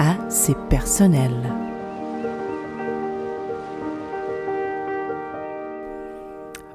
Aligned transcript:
à 0.00 0.16
C'est 0.30 0.56
personnel. 0.70 1.30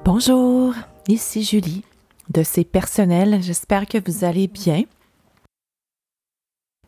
Bonjour, 0.04 0.72
ici 1.08 1.42
Julie 1.42 1.82
de 2.30 2.44
C'est 2.44 2.62
personnel. 2.62 3.42
J'espère 3.42 3.86
que 3.86 3.98
vous 3.98 4.24
allez 4.24 4.46
bien. 4.46 4.84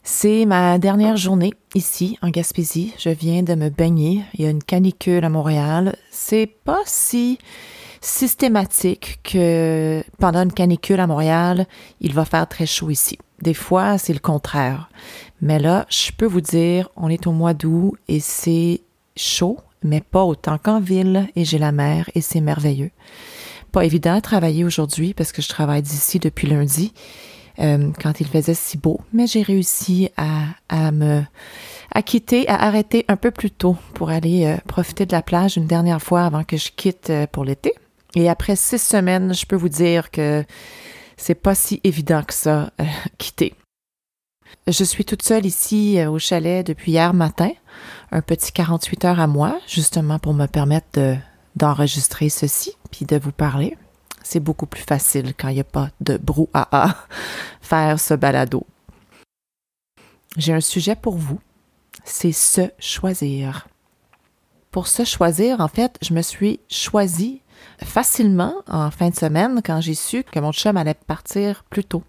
C'est 0.04 0.46
ma 0.46 0.78
dernière 0.78 1.16
journée 1.16 1.54
ici 1.74 2.16
en 2.22 2.30
Gaspésie. 2.30 2.94
Je 2.98 3.10
viens 3.10 3.42
de 3.42 3.56
me 3.56 3.68
baigner. 3.68 4.22
Il 4.34 4.42
y 4.42 4.46
a 4.46 4.50
une 4.50 4.62
canicule 4.62 5.24
à 5.24 5.30
Montréal. 5.30 5.96
C'est 6.12 6.46
pas 6.46 6.82
si 6.86 7.38
systématique 8.00 9.18
que 9.24 10.04
pendant 10.18 10.44
une 10.44 10.52
canicule 10.52 11.00
à 11.00 11.08
Montréal, 11.08 11.66
il 12.00 12.14
va 12.14 12.24
faire 12.24 12.46
très 12.48 12.64
chaud 12.64 12.90
ici. 12.90 13.18
Des 13.42 13.54
fois, 13.54 13.98
c'est 13.98 14.12
le 14.12 14.18
contraire. 14.18 14.88
Mais 15.40 15.58
là, 15.58 15.86
je 15.88 16.10
peux 16.12 16.26
vous 16.26 16.40
dire, 16.40 16.88
on 16.96 17.08
est 17.08 17.26
au 17.26 17.32
mois 17.32 17.54
d'août 17.54 17.94
et 18.08 18.20
c'est 18.20 18.80
chaud, 19.16 19.58
mais 19.82 20.00
pas 20.00 20.24
autant 20.24 20.58
qu'en 20.58 20.80
ville 20.80 21.28
et 21.36 21.44
j'ai 21.44 21.58
la 21.58 21.72
mer 21.72 22.10
et 22.14 22.20
c'est 22.20 22.40
merveilleux. 22.40 22.90
Pas 23.70 23.84
évident 23.84 24.14
à 24.14 24.20
travailler 24.20 24.64
aujourd'hui 24.64 25.14
parce 25.14 25.32
que 25.32 25.42
je 25.42 25.48
travaille 25.48 25.82
d'ici 25.82 26.18
depuis 26.18 26.48
lundi 26.48 26.92
euh, 27.60 27.90
quand 28.00 28.20
il 28.20 28.26
faisait 28.26 28.54
si 28.54 28.78
beau, 28.78 29.00
mais 29.12 29.26
j'ai 29.26 29.42
réussi 29.42 30.10
à, 30.16 30.92
me 30.92 31.22
à 31.92 32.02
quitter, 32.02 32.48
à 32.48 32.62
arrêter 32.62 33.04
un 33.08 33.16
peu 33.16 33.30
plus 33.30 33.50
tôt 33.50 33.76
pour 33.94 34.10
aller 34.10 34.46
euh, 34.46 34.56
profiter 34.66 35.06
de 35.06 35.12
la 35.12 35.22
plage 35.22 35.56
une 35.56 35.66
dernière 35.66 36.00
fois 36.00 36.22
avant 36.22 36.44
que 36.44 36.56
je 36.56 36.70
quitte 36.74 37.10
euh, 37.10 37.26
pour 37.26 37.44
l'été. 37.44 37.72
Et 38.14 38.28
après 38.28 38.56
six 38.56 38.80
semaines, 38.80 39.34
je 39.34 39.44
peux 39.44 39.56
vous 39.56 39.68
dire 39.68 40.10
que 40.10 40.44
c'est 41.18 41.34
pas 41.34 41.54
si 41.54 41.80
évident 41.84 42.22
que 42.22 42.32
ça, 42.32 42.70
euh, 42.80 42.84
quitter. 43.18 43.54
Je 44.66 44.84
suis 44.84 45.04
toute 45.04 45.22
seule 45.22 45.44
ici 45.44 45.98
euh, 45.98 46.10
au 46.10 46.18
chalet 46.18 46.66
depuis 46.66 46.92
hier 46.92 47.12
matin, 47.12 47.50
un 48.10 48.22
petit 48.22 48.52
48 48.52 49.04
heures 49.04 49.20
à 49.20 49.26
moi, 49.26 49.58
justement 49.66 50.18
pour 50.18 50.32
me 50.32 50.46
permettre 50.46 50.86
de, 50.94 51.16
d'enregistrer 51.56 52.30
ceci, 52.30 52.72
puis 52.90 53.04
de 53.04 53.18
vous 53.18 53.32
parler. 53.32 53.76
C'est 54.22 54.40
beaucoup 54.40 54.66
plus 54.66 54.82
facile 54.82 55.34
quand 55.34 55.48
il 55.48 55.54
n'y 55.54 55.60
a 55.60 55.64
pas 55.64 55.90
de 56.00 56.16
brouhaha 56.16 56.96
faire 57.60 58.00
ce 58.00 58.14
balado. 58.14 58.66
J'ai 60.36 60.52
un 60.52 60.60
sujet 60.60 60.94
pour 60.96 61.16
vous, 61.16 61.40
c'est 62.04 62.32
se 62.32 62.70
choisir. 62.78 63.66
Pour 64.70 64.86
se 64.86 65.04
choisir, 65.04 65.60
en 65.60 65.68
fait, 65.68 65.98
je 66.02 66.12
me 66.12 66.22
suis 66.22 66.60
choisie 66.70 67.40
facilement 67.82 68.54
en 68.68 68.90
fin 68.90 69.10
de 69.10 69.14
semaine 69.14 69.60
quand 69.64 69.80
j'ai 69.80 69.94
su 69.94 70.24
que 70.24 70.40
mon 70.40 70.52
chum 70.52 70.76
allait 70.76 70.94
partir 70.94 71.64
plus 71.70 71.84
tôt. 71.84 72.02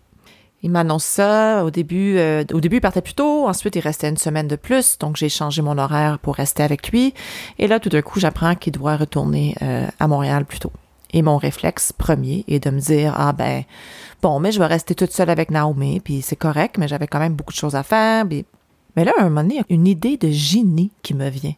Il 0.61 0.71
m'annonce 0.71 1.05
ça 1.05 1.63
au 1.63 1.71
début. 1.71 2.17
Euh, 2.17 2.43
au 2.53 2.59
début, 2.59 2.77
il 2.77 2.81
partait 2.81 3.01
plus 3.01 3.13
tôt. 3.13 3.47
Ensuite, 3.47 3.75
il 3.75 3.79
restait 3.79 4.09
une 4.09 4.17
semaine 4.17 4.47
de 4.47 4.57
plus. 4.57 4.97
Donc, 4.99 5.15
j'ai 5.15 5.29
changé 5.29 5.61
mon 5.61 5.77
horaire 5.77 6.19
pour 6.19 6.35
rester 6.35 6.63
avec 6.63 6.89
lui. 6.91 7.13
Et 7.59 7.67
là, 7.67 7.79
tout 7.79 7.89
d'un 7.89 8.01
coup, 8.01 8.19
j'apprends 8.19 8.55
qu'il 8.55 8.73
doit 8.73 8.97
retourner 8.97 9.55
euh, 9.61 9.87
à 9.99 10.07
Montréal 10.07 10.43
plus 10.45 10.59
tôt. 10.59 10.71
Et 11.11 11.21
mon 11.21 11.37
réflexe 11.37 11.91
premier 11.91 12.43
est 12.47 12.63
de 12.63 12.69
me 12.69 12.79
dire 12.79 13.13
ah 13.17 13.33
ben 13.33 13.63
bon, 14.21 14.39
mais 14.39 14.51
je 14.51 14.59
vais 14.59 14.67
rester 14.67 14.93
toute 14.93 15.11
seule 15.11 15.29
avec 15.29 15.49
Naomi, 15.49 15.99
puis 16.01 16.21
c'est 16.21 16.35
correct, 16.35 16.77
mais 16.77 16.87
j'avais 16.87 17.07
quand 17.07 17.19
même 17.19 17.33
beaucoup 17.33 17.53
de 17.53 17.57
choses 17.57 17.75
à 17.75 17.81
faire. 17.81 18.25
Mais 18.95 19.05
là, 19.05 19.13
à 19.17 19.23
un 19.23 19.29
moment 19.29 19.49
une 19.69 19.87
idée 19.87 20.17
de 20.17 20.29
génie 20.29 20.91
qui 21.01 21.15
me 21.15 21.29
vient. 21.29 21.55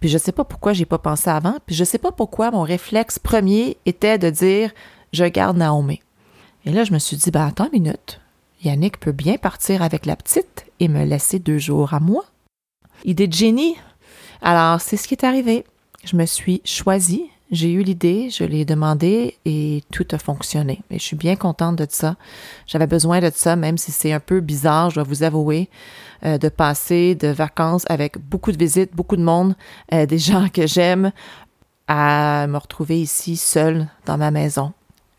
Puis 0.00 0.08
je 0.08 0.18
sais 0.18 0.32
pas 0.32 0.44
pourquoi 0.44 0.72
j'ai 0.72 0.84
pas 0.84 0.98
pensé 0.98 1.28
avant, 1.28 1.56
puis 1.66 1.74
je 1.74 1.84
sais 1.84 1.98
pas 1.98 2.12
pourquoi 2.12 2.50
mon 2.50 2.62
réflexe 2.62 3.18
premier 3.18 3.76
était 3.86 4.18
de 4.18 4.30
dire 4.30 4.72
je 5.12 5.24
garde 5.24 5.56
Naomi. 5.56 6.00
Et 6.64 6.70
là, 6.70 6.84
je 6.84 6.92
me 6.92 6.98
suis 6.98 7.16
dit, 7.16 7.30
ben 7.30 7.46
attends 7.46 7.68
une 7.72 7.82
minute. 7.82 8.20
Yannick 8.62 8.98
peut 9.00 9.12
bien 9.12 9.36
partir 9.36 9.82
avec 9.82 10.06
la 10.06 10.16
petite 10.16 10.66
et 10.80 10.88
me 10.88 11.04
laisser 11.04 11.38
deux 11.38 11.58
jours 11.58 11.94
à 11.94 12.00
moi. 12.00 12.24
Idée 13.04 13.28
de 13.28 13.32
génie. 13.32 13.76
Alors, 14.42 14.80
c'est 14.80 14.96
ce 14.96 15.06
qui 15.06 15.14
est 15.14 15.24
arrivé. 15.24 15.64
Je 16.04 16.16
me 16.16 16.26
suis 16.26 16.60
choisie, 16.64 17.30
j'ai 17.50 17.72
eu 17.72 17.82
l'idée, 17.82 18.28
je 18.30 18.44
l'ai 18.44 18.64
demandé 18.64 19.36
et 19.44 19.82
tout 19.90 20.06
a 20.12 20.18
fonctionné. 20.18 20.80
Et 20.90 20.98
je 20.98 21.04
suis 21.04 21.16
bien 21.16 21.36
contente 21.36 21.76
de 21.76 21.86
ça. 21.88 22.16
J'avais 22.66 22.86
besoin 22.86 23.20
de 23.20 23.30
ça, 23.34 23.56
même 23.56 23.78
si 23.78 23.90
c'est 23.90 24.12
un 24.12 24.20
peu 24.20 24.40
bizarre, 24.40 24.90
je 24.90 24.96
dois 24.96 25.04
vous 25.04 25.22
avouer. 25.22 25.70
Euh, 26.24 26.36
de 26.36 26.48
passer 26.48 27.14
de 27.14 27.28
vacances 27.28 27.84
avec 27.88 28.18
beaucoup 28.18 28.50
de 28.50 28.58
visites, 28.58 28.92
beaucoup 28.92 29.14
de 29.14 29.22
monde, 29.22 29.54
euh, 29.94 30.04
des 30.06 30.18
gens 30.18 30.48
que 30.48 30.66
j'aime, 30.66 31.12
à 31.86 32.48
me 32.48 32.58
retrouver 32.58 33.00
ici 33.00 33.36
seule 33.36 33.86
dans 34.04 34.18
ma 34.18 34.32
maison. 34.32 34.72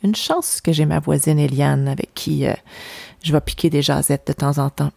Une 0.03 0.15
chance 0.15 0.59
que 0.59 0.73
j'ai 0.73 0.85
ma 0.85 0.99
voisine 0.99 1.39
Eliane 1.39 1.87
avec 1.87 2.13
qui 2.13 2.45
euh, 2.45 2.53
je 3.23 3.31
vais 3.31 3.39
piquer 3.39 3.69
des 3.69 3.81
jasettes 3.81 4.27
de 4.27 4.33
temps 4.33 4.57
en 4.57 4.69
temps. 4.69 4.91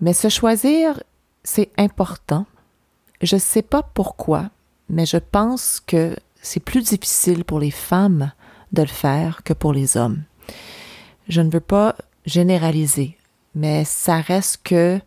Mais 0.00 0.12
se 0.12 0.28
choisir, 0.28 1.02
c'est 1.44 1.70
important. 1.76 2.46
Je 3.22 3.36
ne 3.36 3.40
sais 3.40 3.62
pas 3.62 3.82
pourquoi, 3.82 4.50
mais 4.88 5.06
je 5.06 5.18
pense 5.18 5.80
que 5.80 6.16
c'est 6.40 6.60
plus 6.60 6.82
difficile 6.82 7.44
pour 7.44 7.60
les 7.60 7.70
femmes 7.70 8.32
de 8.72 8.82
le 8.82 8.88
faire 8.88 9.42
que 9.44 9.52
pour 9.52 9.72
les 9.72 9.96
hommes. 9.96 10.22
Je 11.28 11.40
ne 11.40 11.50
veux 11.50 11.60
pas 11.60 11.96
généraliser, 12.24 13.16
mais 13.54 13.84
ça 13.84 14.20
reste 14.20 14.60
que 14.64 15.00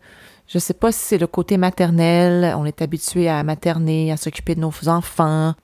je 0.46 0.58
ne 0.58 0.60
sais 0.60 0.74
pas 0.74 0.92
si 0.92 1.00
c'est 1.00 1.18
le 1.18 1.26
côté 1.26 1.56
maternel, 1.56 2.54
on 2.56 2.64
est 2.64 2.82
habitué 2.82 3.28
à 3.28 3.42
materner, 3.42 4.12
à 4.12 4.16
s'occuper 4.16 4.54
de 4.54 4.60
nos 4.60 4.72
enfants, 4.88 5.54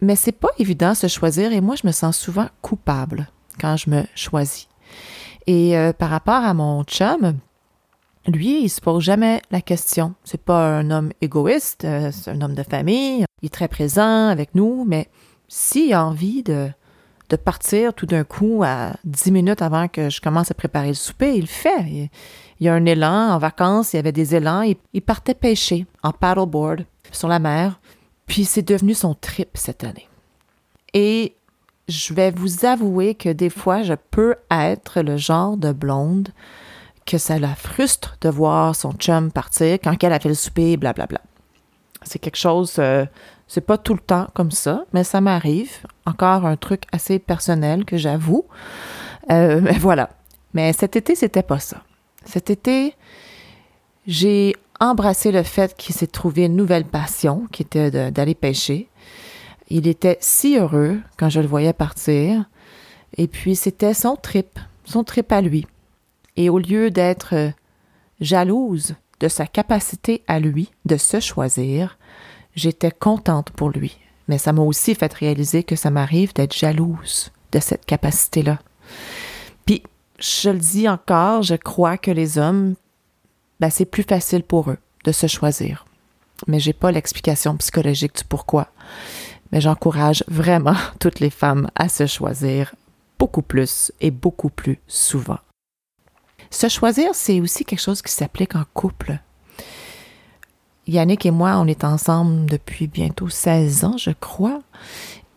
mais 0.00 0.16
c'est 0.16 0.32
pas 0.32 0.48
évident 0.58 0.94
se 0.94 1.06
choisir 1.06 1.52
et 1.52 1.60
moi 1.60 1.76
je 1.76 1.86
me 1.86 1.92
sens 1.92 2.18
souvent 2.18 2.48
coupable 2.62 3.28
quand 3.60 3.76
je 3.76 3.90
me 3.90 4.02
choisis. 4.14 4.68
Et 5.46 5.76
euh, 5.76 5.92
par 5.92 6.10
rapport 6.10 6.42
à 6.42 6.54
mon 6.54 6.82
chum, 6.84 7.38
lui, 8.26 8.62
il 8.62 8.68
se 8.68 8.80
pose 8.80 9.02
jamais 9.02 9.42
la 9.50 9.60
question. 9.60 10.14
C'est 10.24 10.40
pas 10.40 10.78
un 10.78 10.90
homme 10.90 11.12
égoïste, 11.20 11.84
euh, 11.84 12.10
c'est 12.12 12.30
un 12.30 12.40
homme 12.40 12.54
de 12.54 12.62
famille. 12.62 13.24
Il 13.42 13.46
est 13.46 13.50
très 13.50 13.68
présent 13.68 14.28
avec 14.28 14.54
nous, 14.54 14.84
mais 14.86 15.08
s'il 15.48 15.92
a 15.92 16.04
envie 16.04 16.42
de, 16.42 16.68
de 17.30 17.36
partir 17.36 17.94
tout 17.94 18.06
d'un 18.06 18.24
coup 18.24 18.62
à 18.64 18.92
dix 19.04 19.32
minutes 19.32 19.62
avant 19.62 19.88
que 19.88 20.08
je 20.08 20.20
commence 20.20 20.50
à 20.50 20.54
préparer 20.54 20.88
le 20.88 20.94
souper, 20.94 21.34
il 21.34 21.42
le 21.42 21.46
fait. 21.46 21.82
Il, 21.88 22.10
y 22.60 22.68
a 22.68 22.74
un 22.74 22.86
élan 22.86 23.30
en 23.30 23.38
vacances, 23.38 23.92
il 23.92 23.96
y 23.96 23.98
avait 23.98 24.12
des 24.12 24.36
élans. 24.36 24.62
Il, 24.62 24.76
il 24.92 25.02
partait 25.02 25.34
pêcher 25.34 25.86
en 26.04 26.12
paddleboard 26.12 26.84
sur 27.10 27.26
la 27.26 27.40
mer. 27.40 27.80
Puis 28.26 28.44
c'est 28.44 28.62
devenu 28.62 28.94
son 28.94 29.14
trip 29.14 29.50
cette 29.54 29.82
année. 29.82 30.08
Et 30.94 31.34
je 31.88 32.14
vais 32.14 32.30
vous 32.30 32.64
avouer 32.64 33.16
que 33.16 33.30
des 33.30 33.50
fois, 33.50 33.82
je 33.82 33.94
peux 33.94 34.36
être 34.50 35.02
le 35.02 35.16
genre 35.16 35.56
de 35.56 35.72
blonde 35.72 36.28
que 37.06 37.18
ça 37.18 37.38
la 37.38 37.54
frustre 37.54 38.16
de 38.20 38.28
voir 38.28 38.74
son 38.76 38.92
chum 38.92 39.30
partir 39.30 39.78
quand 39.82 40.02
elle 40.02 40.12
a 40.12 40.20
fait 40.20 40.28
le 40.28 40.34
souper, 40.34 40.76
blablabla. 40.76 41.20
C'est 42.04 42.18
quelque 42.18 42.36
chose, 42.36 42.76
euh, 42.78 43.06
c'est 43.46 43.60
pas 43.60 43.78
tout 43.78 43.94
le 43.94 44.00
temps 44.00 44.28
comme 44.34 44.50
ça, 44.50 44.84
mais 44.92 45.04
ça 45.04 45.20
m'arrive. 45.20 45.72
Encore 46.06 46.46
un 46.46 46.56
truc 46.56 46.84
assez 46.92 47.18
personnel 47.18 47.84
que 47.84 47.96
j'avoue. 47.96 48.44
Euh, 49.30 49.60
mais 49.62 49.78
voilà. 49.78 50.10
Mais 50.54 50.72
cet 50.72 50.96
été, 50.96 51.14
c'était 51.14 51.42
pas 51.42 51.58
ça. 51.58 51.82
Cet 52.24 52.50
été, 52.50 52.94
j'ai 54.06 54.56
embrassé 54.80 55.32
le 55.32 55.42
fait 55.42 55.76
qu'il 55.76 55.94
s'est 55.94 56.06
trouvé 56.06 56.44
une 56.44 56.56
nouvelle 56.56 56.84
passion, 56.84 57.46
qui 57.52 57.62
était 57.62 58.10
d'aller 58.10 58.34
pêcher. 58.34 58.88
Il 59.68 59.86
était 59.86 60.18
si 60.20 60.58
heureux 60.58 61.00
quand 61.16 61.28
je 61.28 61.40
le 61.40 61.46
voyais 61.46 61.72
partir. 61.72 62.44
Et 63.16 63.28
puis, 63.28 63.56
c'était 63.56 63.94
son 63.94 64.16
trip, 64.16 64.58
son 64.84 65.04
trip 65.04 65.30
à 65.32 65.40
lui. 65.40 65.66
Et 66.36 66.48
au 66.48 66.58
lieu 66.58 66.90
d'être 66.90 67.34
euh, 67.34 67.50
jalouse 68.20 68.94
de 69.20 69.28
sa 69.28 69.46
capacité 69.46 70.22
à 70.26 70.40
lui 70.40 70.70
de 70.84 70.96
se 70.96 71.20
choisir, 71.20 71.98
j'étais 72.54 72.90
contente 72.90 73.50
pour 73.50 73.70
lui. 73.70 73.98
Mais 74.28 74.38
ça 74.38 74.52
m'a 74.52 74.62
aussi 74.62 74.94
fait 74.94 75.12
réaliser 75.12 75.62
que 75.62 75.76
ça 75.76 75.90
m'arrive 75.90 76.32
d'être 76.34 76.56
jalouse 76.56 77.30
de 77.52 77.60
cette 77.60 77.84
capacité-là. 77.84 78.58
Puis, 79.66 79.82
je 80.18 80.50
le 80.50 80.58
dis 80.58 80.88
encore, 80.88 81.42
je 81.42 81.54
crois 81.54 81.98
que 81.98 82.10
les 82.10 82.38
hommes, 82.38 82.74
ben, 83.60 83.70
c'est 83.70 83.84
plus 83.84 84.04
facile 84.04 84.42
pour 84.42 84.70
eux 84.70 84.78
de 85.04 85.12
se 85.12 85.26
choisir. 85.26 85.84
Mais 86.46 86.60
j'ai 86.60 86.72
pas 86.72 86.92
l'explication 86.92 87.56
psychologique 87.56 88.16
du 88.16 88.24
pourquoi. 88.24 88.68
mais 89.52 89.60
j'encourage 89.60 90.24
vraiment 90.28 90.76
toutes 90.98 91.20
les 91.20 91.30
femmes 91.30 91.68
à 91.74 91.88
se 91.88 92.06
choisir 92.06 92.74
beaucoup 93.18 93.42
plus 93.42 93.92
et 94.00 94.10
beaucoup 94.10 94.50
plus 94.50 94.80
souvent. 94.88 95.38
Se 96.52 96.68
choisir, 96.68 97.14
c'est 97.14 97.40
aussi 97.40 97.64
quelque 97.64 97.80
chose 97.80 98.02
qui 98.02 98.12
s'applique 98.12 98.54
en 98.54 98.64
couple. 98.74 99.18
Yannick 100.86 101.24
et 101.24 101.30
moi, 101.30 101.56
on 101.56 101.66
est 101.66 101.82
ensemble 101.82 102.44
depuis 102.44 102.88
bientôt 102.88 103.30
16 103.30 103.84
ans, 103.84 103.96
je 103.96 104.10
crois, 104.10 104.60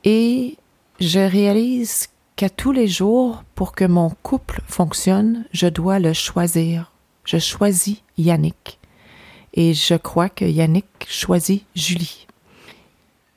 et 0.03 0.57
je 0.99 1.19
réalise 1.19 2.09
qu'à 2.35 2.49
tous 2.49 2.73
les 2.73 2.89
jours, 2.89 3.45
pour 3.55 3.71
que 3.71 3.85
mon 3.85 4.09
couple 4.23 4.61
fonctionne, 4.67 5.45
je 5.53 5.67
dois 5.67 5.99
le 5.99 6.11
choisir. 6.11 6.91
Je 7.23 7.37
choisis 7.37 8.03
Yannick. 8.17 8.77
Et 9.53 9.73
je 9.73 9.95
crois 9.95 10.27
que 10.27 10.43
Yannick 10.43 11.07
choisit 11.07 11.65
Julie. 11.75 12.27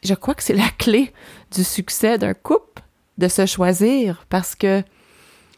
Je 0.03 0.15
crois 0.15 0.35
que 0.35 0.43
c'est 0.43 0.53
la 0.53 0.69
clé 0.79 1.13
du 1.55 1.63
succès 1.63 2.19
d'un 2.19 2.35
couple, 2.35 2.83
de 3.19 3.29
se 3.29 3.47
choisir, 3.47 4.27
parce 4.29 4.57
que 4.57 4.83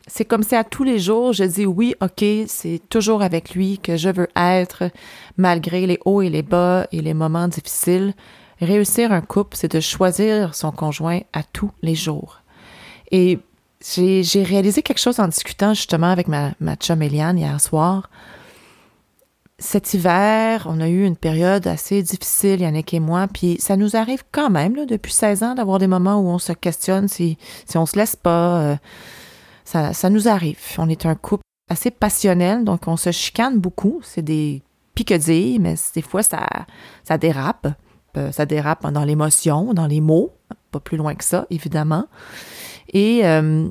c'est 0.07 0.25
comme 0.25 0.43
si 0.43 0.55
à 0.55 0.65
tous 0.65 0.85
les 0.85 0.99
jours, 0.99 1.33
je 1.33 1.45
dis 1.45 1.67
oui, 1.67 1.95
ok, 2.01 2.25
c'est 2.47 2.81
toujours 2.89 3.23
avec 3.23 3.55
lui 3.55 3.79
que 3.79 3.97
je 3.97 4.09
veux 4.09 4.29
être, 4.37 4.91
malgré 5.37 5.87
les 5.87 5.99
hauts 6.05 6.23
et 6.23 6.31
les 6.31 6.43
bas 6.43 6.87
et 6.93 7.01
les 7.01 7.15
moments 7.15 7.49
difficiles. 7.49 8.15
Réussir 8.61 9.13
un 9.13 9.21
couple, 9.21 9.57
c'est 9.57 9.73
de 9.73 9.81
choisir 9.81 10.55
son 10.55 10.73
conjoint 10.73 11.21
à 11.33 11.43
tous 11.43 11.71
les 11.83 11.95
jours. 11.95 12.43
Et 13.11 13.39
j'ai 13.83 14.43
réalisé 14.43 14.83
quelque 14.83 14.99
chose 14.99 15.21
en 15.21 15.29
discutant 15.29 15.75
justement 15.75 16.11
avec 16.11 16.29
ma, 16.29 16.53
ma 16.61 16.77
chum 16.77 17.01
Eliane 17.01 17.39
hier 17.39 17.61
soir. 17.61 18.11
Cet 19.59 19.93
hiver, 19.93 20.67
on 20.69 20.81
a 20.81 20.89
eu 20.89 21.05
une 21.05 21.17
période 21.17 21.67
assez 21.67 22.03
difficile, 22.03 22.61
Yannick 22.61 22.95
et 22.95 23.01
moi, 23.01 23.27
puis 23.33 23.59
ça 23.61 23.77
nous 23.77 23.95
arrive 23.95 24.25
quand 24.33 24.49
même, 24.49 24.87
depuis 24.87 25.13
16 25.13 25.43
ans, 25.43 25.55
d'avoir 25.55 25.79
des 25.79 25.87
moments 25.87 26.19
où 26.19 26.29
on 26.29 26.39
se 26.39 26.53
questionne 26.53 27.09
si, 27.09 27.37
si 27.67 27.77
on 27.77 27.85
se 27.85 27.97
laisse 27.97 28.17
pas. 28.17 28.61
Euh, 28.61 28.77
ça, 29.65 30.11
nous 30.11 30.29
arrive. 30.29 30.59
On 30.79 30.89
est 30.89 31.07
un 31.07 31.15
couple 31.15 31.43
assez 31.69 31.91
passionnel, 31.91 32.65
donc 32.65 32.89
on 32.89 32.97
se 32.97 33.13
chicane 33.13 33.59
beaucoup. 33.59 34.01
C'est 34.03 34.23
des 34.23 34.63
piquedilles, 34.95 35.59
mais 35.59 35.75
des 35.95 36.03
fois, 36.03 36.23
ça, 36.23 36.47
ça 37.05 37.19
dérape. 37.19 37.69
Euh, 38.17 38.33
ça 38.33 38.45
dérape 38.45 38.91
dans 38.91 39.05
l'émotion, 39.05 39.73
dans 39.73 39.87
les 39.87 40.01
mots, 40.01 40.33
pas 40.73 40.81
plus 40.81 40.97
loin 40.97 41.15
que 41.15 41.25
ça, 41.25 41.47
évidemment. 41.51 42.07
Et 42.93 43.25
euh, 43.25 43.69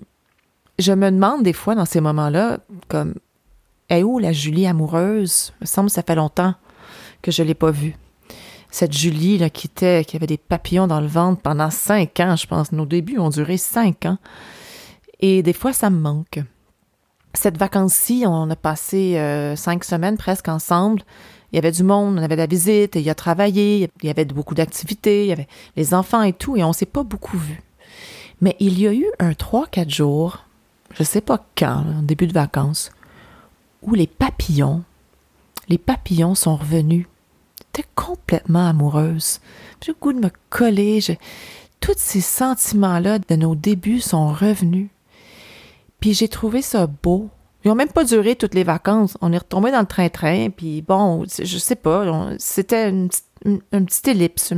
je 0.78 0.94
me 0.94 1.12
demande 1.12 1.44
des 1.44 1.54
fois 1.54 1.76
dans 1.76 1.86
ces 1.86 2.00
moments-là, 2.00 2.60
comme, 2.88 3.16
est 3.90 4.04
où 4.04 4.20
la 4.20 4.32
Julie 4.32 4.66
amoureuse? 4.66 5.52
Il 5.60 5.64
me 5.64 5.66
semble 5.66 5.90
que 5.90 5.96
ça 5.96 6.04
fait 6.04 6.16
longtemps 6.16 6.56
que 7.22 7.32
je 7.32 7.42
ne 7.44 7.48
l'ai 7.48 7.54
pas 7.54 7.72
vue. 7.72 7.98
Cette 8.72 8.94
Julie 8.94 9.38
là, 9.38 9.50
qui, 9.50 9.68
était, 9.68 10.06
qui 10.06 10.16
avait 10.16 10.28
des 10.28 10.38
papillons 10.38 10.88
dans 10.88 11.02
le 11.02 11.08
ventre 11.08 11.42
pendant 11.42 11.70
cinq 11.70 12.20
ans, 12.20 12.36
je 12.36 12.48
pense. 12.48 12.72
Nos 12.72 12.86
débuts 12.86 13.18
ont 13.18 13.30
duré 13.30 13.58
cinq 13.58 14.06
ans. 14.06 14.20
Et 15.20 15.44
des 15.44 15.54
fois, 15.54 15.74
ça 15.74 15.90
me 15.90 16.00
manque. 16.00 16.40
Cette 17.34 17.58
vacance-ci, 17.58 18.24
on 18.26 18.50
a 18.50 18.56
passé 18.56 19.18
euh, 19.18 19.56
cinq 19.56 19.84
semaines 19.84 20.18
presque 20.18 20.48
ensemble. 20.48 21.04
Il 21.52 21.56
y 21.56 21.60
avait 21.60 21.72
du 21.72 21.84
monde, 21.84 22.18
on 22.18 22.24
avait 22.24 22.36
de 22.36 22.42
la 22.42 22.48
visite, 22.48 22.96
il 22.96 23.10
a 23.10 23.16
travaillé, 23.16 23.90
il 24.02 24.08
y 24.08 24.10
avait 24.10 24.26
beaucoup 24.26 24.56
d'activités, 24.56 25.26
il 25.26 25.30
y 25.30 25.32
avait 25.32 25.48
les 25.76 25.94
enfants 25.94 26.22
et 26.22 26.34
tout, 26.34 26.58
et 26.58 26.64
on 26.64 26.74
s'est 26.74 26.86
pas 26.86 27.04
beaucoup 27.04 27.38
vus. 27.38 27.62
Mais 28.42 28.56
il 28.60 28.80
y 28.80 28.88
a 28.88 28.94
eu 28.94 29.08
un 29.20 29.32
3-4 29.32 29.90
jours, 29.90 30.46
je 30.94 31.04
sais 31.04 31.22
pas 31.22 31.44
quand, 31.58 31.84
début 32.04 32.28
de 32.28 32.34
vacances, 32.34 32.92
où 33.82 33.96
les 33.96 34.08
papillons, 34.08 34.84
les 35.70 35.78
papillons 35.80 36.36
sont 36.36 36.56
revenus. 36.56 37.08
J'étais 37.76 37.88
complètement 37.96 38.68
amoureuse. 38.68 39.40
J'ai 39.84 39.92
le 39.92 39.98
goût 40.00 40.14
de 40.14 40.20
me 40.20 40.32
coller. 40.50 41.00
Tous 41.80 41.94
ces 41.98 42.22
sentiments-là 42.22 43.20
de 43.20 43.36
nos 43.36 43.56
débuts 43.56 44.02
sont 44.02 44.34
revenus. 44.34 44.90
Puis 46.00 46.14
j'ai 46.14 46.28
trouvé 46.28 46.62
ça 46.62 46.88
beau. 46.88 47.30
Ils 47.64 47.68
n'ont 47.68 47.76
même 47.76 47.92
pas 47.92 48.06
duré 48.06 48.36
toutes 48.36 48.54
les 48.54 48.64
vacances. 48.64 49.18
On 49.22 49.34
est 49.34 49.38
retombé 49.38 49.72
dans 49.72 49.82
le 49.82 49.86
train-train, 49.86 50.50
puis 50.50 50.82
bon, 50.82 51.26
je 51.26 51.58
sais 51.58 51.76
pas, 51.76 52.30
c'était 52.38 52.90
une, 52.90 53.10
un 53.46 53.84
petit 53.84 54.10
ellipse, 54.12 54.54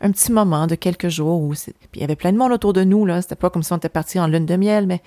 un, 0.00 0.10
petit 0.10 0.32
moment 0.32 0.66
de 0.66 0.74
quelques 0.74 1.08
jours 1.08 1.40
où 1.40 1.52
puis 1.52 1.72
il 1.96 2.00
y 2.00 2.04
avait 2.04 2.16
plein 2.16 2.32
de 2.32 2.38
monde 2.38 2.52
autour 2.52 2.72
de 2.72 2.84
nous 2.84 3.06
là. 3.06 3.22
C'était 3.22 3.34
pas 3.34 3.50
comme 3.50 3.62
si 3.62 3.72
on 3.72 3.76
était 3.76 3.88
parti 3.88 4.20
en 4.20 4.26
lune 4.26 4.46
de 4.46 4.56
miel, 4.56 4.86
mais 4.86 5.02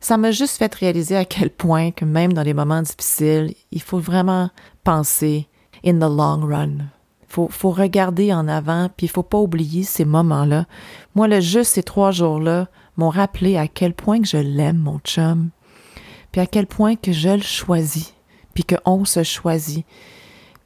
ça 0.00 0.16
m'a 0.16 0.30
juste 0.30 0.58
fait 0.58 0.72
réaliser 0.74 1.16
à 1.16 1.24
quel 1.24 1.50
point 1.50 1.90
que 1.90 2.04
même 2.04 2.32
dans 2.32 2.42
les 2.42 2.54
moments 2.54 2.82
difficiles, 2.82 3.54
il 3.72 3.82
faut 3.82 3.98
vraiment 3.98 4.50
penser 4.84 5.48
in 5.84 5.98
the 5.98 6.10
long 6.10 6.46
run. 6.46 6.86
Faut, 7.28 7.48
faut 7.50 7.70
regarder 7.70 8.32
en 8.32 8.46
avant, 8.46 8.88
puis 8.96 9.06
il 9.06 9.10
faut 9.10 9.24
pas 9.24 9.38
oublier 9.38 9.82
ces 9.82 10.04
moments-là. 10.04 10.66
Moi, 11.14 11.26
le 11.26 11.40
juste 11.40 11.72
ces 11.72 11.82
trois 11.82 12.12
jours-là 12.12 12.68
m'ont 12.96 13.10
rappelé 13.10 13.56
à 13.56 13.68
quel 13.68 13.94
point 13.94 14.20
que 14.20 14.26
je 14.26 14.36
l'aime, 14.36 14.78
mon 14.78 14.98
chum, 15.00 15.50
puis 16.32 16.40
à 16.40 16.46
quel 16.46 16.66
point 16.66 16.96
que 16.96 17.12
je 17.12 17.30
le 17.30 17.42
choisis, 17.42 18.14
puis 18.54 18.64
qu'on 18.64 19.04
se 19.04 19.22
choisit. 19.22 19.86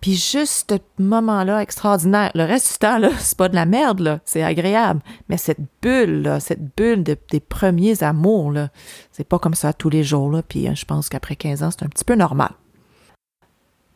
Puis 0.01 0.15
juste 0.15 0.73
ce 0.73 1.03
moment-là 1.03 1.61
extraordinaire. 1.61 2.31
Le 2.35 2.45
reste 2.45 2.73
du 2.73 2.79
temps, 2.79 2.99
là, 2.99 3.11
c'est 3.19 3.37
pas 3.37 3.51
de 3.51 3.55
la 3.55 3.67
merde. 3.67 4.21
C'est 4.25 4.43
agréable. 4.43 5.01
Mais 5.29 5.37
cette 5.37 5.61
bulle, 5.83 6.23
là, 6.23 6.41
cette 6.41 6.75
bulle 6.75 7.03
des 7.05 7.41
premiers 7.41 8.03
amours, 8.03 8.51
là, 8.51 8.71
c'est 9.13 9.29
pas 9.29 9.39
comme 9.39 9.55
ça 9.55 9.75
tous 9.75 9.91
les 9.91 10.03
jours. 10.03 10.41
Puis 10.49 10.69
euh, 10.69 10.75
je 10.75 10.87
pense 10.87 11.11
qu'après 11.11 11.37
15 11.37 11.63
ans, 11.63 11.71
c'est 11.71 11.85
un 11.85 11.89
petit 11.89 12.05
peu 12.05 12.15
normal. 12.15 12.53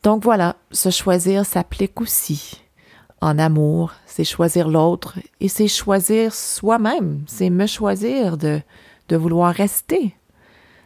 Donc 0.02 0.22
voilà, 0.22 0.56
se 0.70 0.90
choisir 0.90 1.46
s'applique 1.46 1.98
aussi 2.02 2.63
en 3.25 3.38
amour. 3.38 3.93
C'est 4.05 4.25
choisir 4.25 4.69
l'autre 4.69 5.19
et 5.41 5.49
c'est 5.49 5.67
choisir 5.67 6.35
soi-même. 6.35 7.25
C'est 7.26 7.49
me 7.49 7.67
choisir 7.67 8.37
de, 8.37 8.61
de 9.09 9.17
vouloir 9.17 9.53
rester, 9.53 10.15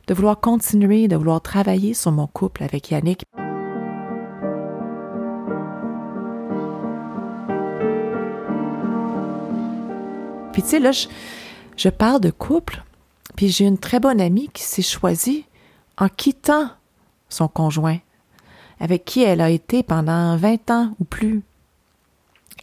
de 0.06 0.14
vouloir 0.14 0.38
continuer, 0.38 1.08
de 1.08 1.16
vouloir 1.16 1.40
travailler 1.40 1.94
sur 1.94 2.12
mon 2.12 2.28
couple 2.28 2.62
avec 2.62 2.92
Yannick. 2.92 3.24
Puis 10.52 10.62
tu 10.62 10.68
sais, 10.68 10.78
là, 10.78 10.92
je, 11.76 11.88
parle 11.88 12.20
de 12.20 12.30
couple, 12.30 12.82
puis 13.36 13.48
j'ai 13.48 13.64
une 13.64 13.78
très 13.78 13.98
bonne 13.98 14.20
amie 14.20 14.48
qui 14.52 14.62
s'est 14.62 14.82
choisie 14.82 15.44
en 15.96 16.08
quittant 16.08 16.70
son 17.28 17.48
conjoint, 17.48 17.98
avec 18.78 19.04
qui 19.04 19.22
elle 19.22 19.40
a 19.40 19.50
été 19.50 19.82
pendant 19.82 20.36
20 20.36 20.70
ans 20.70 20.94
ou 21.00 21.04
plus. 21.04 21.42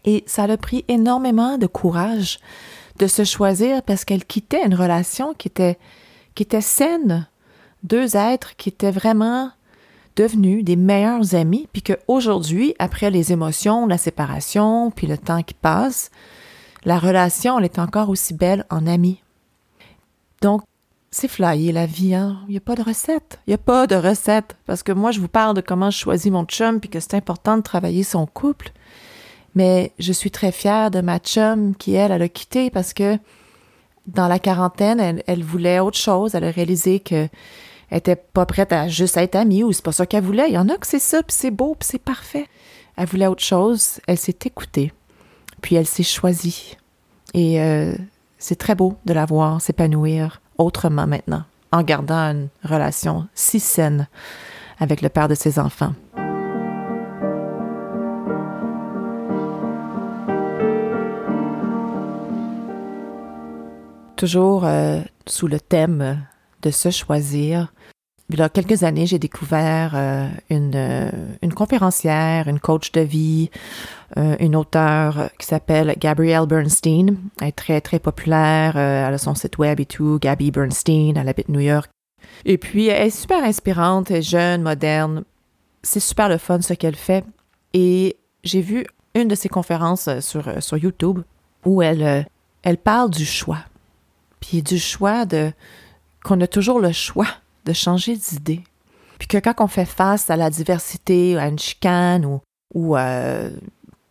Et 0.06 0.24
ça 0.28 0.44
a 0.44 0.58
pris 0.58 0.86
énormément 0.88 1.58
de 1.58 1.68
courage 1.68 2.40
de 3.00 3.08
se 3.08 3.24
choisir 3.24 3.82
parce 3.82 4.06
qu'elle 4.06 4.24
quittait 4.24 4.66
une 4.66 4.76
relation 4.76 5.34
qui 5.34 5.48
était, 5.48 5.78
qui 6.36 6.44
était 6.44 6.62
saine, 6.62 7.28
deux 7.84 8.16
êtres 8.16 8.56
qui 8.56 8.70
étaient 8.70 8.92
vraiment 8.92 9.52
devenus 10.16 10.64
des 10.64 10.78
meilleurs 10.78 11.36
amis, 11.36 11.68
puis 11.74 11.82
qu'aujourd'hui, 11.82 12.74
après 12.80 13.12
les 13.12 13.34
émotions, 13.34 13.86
la 13.86 13.98
séparation, 13.98 14.92
puis 14.92 15.08
le 15.08 15.18
temps 15.18 15.44
qui 15.44 15.54
passe, 15.54 16.10
la 16.86 17.00
relation, 17.00 17.60
elle 17.60 17.66
est 17.66 17.80
encore 17.80 18.10
aussi 18.10 18.34
belle 18.34 18.66
en 18.70 18.88
ami. 18.88 19.22
Donc, 20.42 20.62
c'est 21.12 21.28
flyé 21.28 21.72
la 21.72 21.86
vie, 21.86 22.14
hein? 22.14 22.40
Il 22.48 22.52
n'y 22.52 22.58
a 22.58 22.62
pas 22.62 22.76
de 22.76 22.82
recette. 22.82 23.40
Il 23.48 23.52
n'y 23.52 23.56
a 23.56 23.58
pas 23.58 23.88
de 23.88 23.96
recette. 23.96 24.58
Parce 24.66 24.84
que 24.84 24.92
moi, 24.92 25.12
je 25.12 25.22
vous 25.22 25.30
parle 25.30 25.56
de 25.56 25.62
comment 25.62 25.90
je 25.90 25.98
choisis 25.98 26.32
mon 26.32 26.44
chum 26.44 26.80
puis 26.80 26.90
que 26.90 27.00
c'est 27.00 27.14
important 27.14 27.58
de 27.58 27.62
travailler 27.62 28.04
son 28.04 28.26
couple. 28.26 28.72
Mais 29.56 29.92
je 30.00 30.12
suis 30.12 30.32
très 30.32 30.52
fière 30.52 30.92
de 30.92 31.02
ma 31.02 31.20
chum 31.20 31.76
qui, 31.76 31.96
elle, 31.96 32.12
elle 32.12 32.22
a 32.22 32.30
quitté 32.30 32.70
parce 32.70 32.94
que 32.94 33.18
dans 34.08 34.28
la 34.28 34.38
quarantaine, 34.38 35.22
elle, 35.26 35.44
voulait 35.44 35.80
autre 35.80 35.98
chose. 35.98 36.36
Elle 36.36 36.44
a 36.44 36.52
réalisé 36.52 37.00
que 37.00 37.28
elle 37.90 38.00
était 38.00 38.16
pas 38.16 38.46
prête 38.46 38.74
à 38.74 38.88
juste 38.88 39.16
être 39.18 39.36
amie 39.36 39.64
ou 39.64 39.72
c'est 39.72 39.84
pas 39.84 39.92
ça 39.92 40.06
qu'elle 40.06 40.24
voulait. 40.24 40.50
Il 40.50 40.54
y 40.54 40.58
en 40.58 40.70
a 40.70 40.78
que 40.78 40.88
c'est 40.88 41.00
ça, 41.00 41.24
puis 41.24 41.36
c'est 41.38 41.52
beau, 41.52 41.76
puis 41.80 41.88
c'est 41.90 42.02
parfait. 42.02 42.48
Elle 42.98 43.08
voulait 43.08 43.28
autre 43.28 43.44
chose. 43.44 44.00
Elle 44.08 44.18
s'est 44.18 44.38
écoutée 44.46 44.92
puis 45.66 45.76
elle 45.76 45.88
s'est 45.88 46.04
choisie. 46.04 46.78
Et 47.34 47.60
euh, 47.60 47.96
c'est 48.38 48.56
très 48.56 48.76
beau 48.76 48.98
de 49.06 49.14
la 49.14 49.26
voir 49.26 49.62
s'épanouir 49.62 50.40
autrement 50.60 51.08
maintenant, 51.08 51.44
en 51.72 51.82
gardant 51.82 52.32
une 52.32 52.50
relation 52.64 53.28
si 53.34 53.60
saine 53.60 54.08
avec 54.80 55.02
le 55.02 55.10
père 55.10 55.28
de 55.28 55.34
ses 55.34 55.58
enfants. 55.58 55.94
Toujours 64.16 64.66
euh, 64.66 65.02
sous 65.26 65.48
le 65.48 65.60
thème 65.60 66.26
de 66.62 66.72
se 66.72 66.90
choisir, 66.90 67.72
il 68.30 68.40
y 68.40 68.42
a 68.42 68.50
quelques 68.50 68.84
années, 68.84 69.06
j'ai 69.06 69.20
découvert 69.20 69.92
euh, 69.94 70.28
une, 70.50 70.74
euh, 70.76 71.50
conférencière, 71.56 72.48
une 72.48 72.60
coach 72.60 72.92
de 72.92 73.02
vie, 73.02 73.52
euh, 74.18 74.36
une 74.40 74.56
auteure 74.56 75.30
qui 75.38 75.46
s'appelle 75.46 75.94
Gabrielle 76.00 76.48
Bernstein. 76.48 77.18
Elle 77.40 77.50
est 77.50 77.52
très, 77.52 77.82
très 77.82 78.00
populaire. 78.00 78.78
elle 78.78 79.14
a 79.14 79.18
son 79.20 79.36
site 79.36 79.60
web 79.60 79.80
et 79.80 79.86
tout, 79.86 80.18
Gabby 80.20 80.50
Bernstein. 80.50 81.14
Elle 81.16 81.30
habite 81.30 81.50
New 81.50 81.60
York. 81.60 81.90
Et 82.46 82.58
puis, 82.58 82.88
elle 82.88 83.08
est 83.08 83.12
super 83.12 83.44
inspirante, 83.44 84.10
elle 84.10 84.18
est 84.18 84.22
jeune, 84.24 84.64
moderne. 84.64 85.24
C'est 85.84 86.00
super 86.00 86.28
le 86.28 86.40
fun 86.40 86.62
ce 86.62 86.74
qu'elle 86.74 86.96
fait. 86.96 87.24
Et 87.74 88.18
j'ai 88.44 88.62
vu 88.62 88.88
une 89.14 89.28
de 89.28 89.36
ses 89.36 89.50
conférences 89.50 90.10
sur, 90.22 90.64
sur 90.64 90.78
YouTube 90.78 91.20
où 91.64 91.84
elle, 91.84 92.26
elle 92.64 92.78
parle 92.78 93.12
du 93.12 93.26
choix. 93.26 93.60
Puis 94.48 94.62
du 94.62 94.78
choix 94.78 95.26
de 95.26 95.52
qu'on 96.24 96.40
a 96.42 96.48
toujours 96.48 96.80
le 96.80 96.92
choix 96.92 97.28
de 97.66 97.74
changer 97.74 98.16
d'idée. 98.16 98.64
Puis 99.18 99.28
que 99.28 99.38
quand 99.38 99.56
on 99.60 99.68
fait 99.68 99.86
face 99.86 100.30
à 100.30 100.36
la 100.36 100.50
diversité, 100.50 101.38
à 101.38 101.48
une 101.48 101.60
chicane 101.60 102.26
ou, 102.26 102.42
ou 102.74 102.98
euh, 102.98 103.50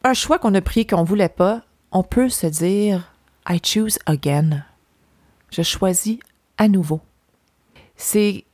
un 0.03 0.15
choix 0.15 0.39
qu'on 0.39 0.55
a 0.55 0.61
pris 0.61 0.87
qu'on 0.87 1.05
voulait 1.05 1.29
pas, 1.29 1.63
on 1.93 2.03
peut 2.03 2.29
se 2.29 2.47
dire 2.47 3.13
I 3.49 3.61
choose 3.63 3.99
again. 4.07 4.65
Je 5.51 5.63
choisis 5.63 6.19
à 6.59 6.69
nouveau. 6.69 7.01
C'est 7.97 8.45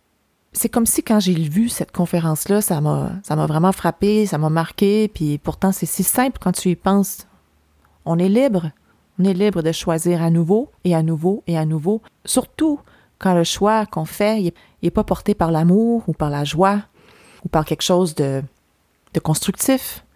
c'est 0.53 0.69
comme 0.69 0.87
si 0.87 1.05
quand 1.05 1.21
j'ai 1.21 1.35
vu 1.35 1.69
cette 1.69 1.93
conférence-là, 1.93 2.61
ça 2.61 2.81
m'a, 2.81 3.13
ça 3.23 3.37
m'a 3.37 3.47
vraiment 3.47 3.71
frappé, 3.71 4.27
ça 4.27 4.37
m'a 4.37 4.51
marqué, 4.51 5.07
puis 5.07 5.39
pourtant 5.39 5.71
c'est 5.71 5.87
si 5.87 6.03
simple 6.03 6.39
quand 6.41 6.51
tu 6.51 6.71
y 6.71 6.77
penses. 6.77 7.29
On 8.05 8.19
est 8.19 8.29
libre, 8.29 8.73
on 9.21 9.25
est 9.25 9.35
libre 9.35 9.63
de 9.63 9.73
choisir 9.73 10.23
à 10.23 10.31
nouveau 10.31 10.71
et 10.85 10.95
à 10.95 11.03
nouveau 11.03 11.43
et 11.47 11.59
à 11.59 11.67
nouveau, 11.67 12.01
surtout 12.25 12.81
quand 13.19 13.35
le 13.35 13.45
choix 13.45 13.85
qu'on 13.85 14.07
fait 14.07 14.55
n'est 14.83 14.91
pas 14.91 15.05
porté 15.05 15.35
par 15.35 15.51
l'amour 15.51 16.05
ou 16.07 16.15
par 16.15 16.31
la 16.31 16.45
joie 16.45 16.83
ou 17.45 17.49
par 17.49 17.67
quelque 17.67 17.83
chose 17.83 18.15
de, 18.15 18.43
constructif. 19.23 20.07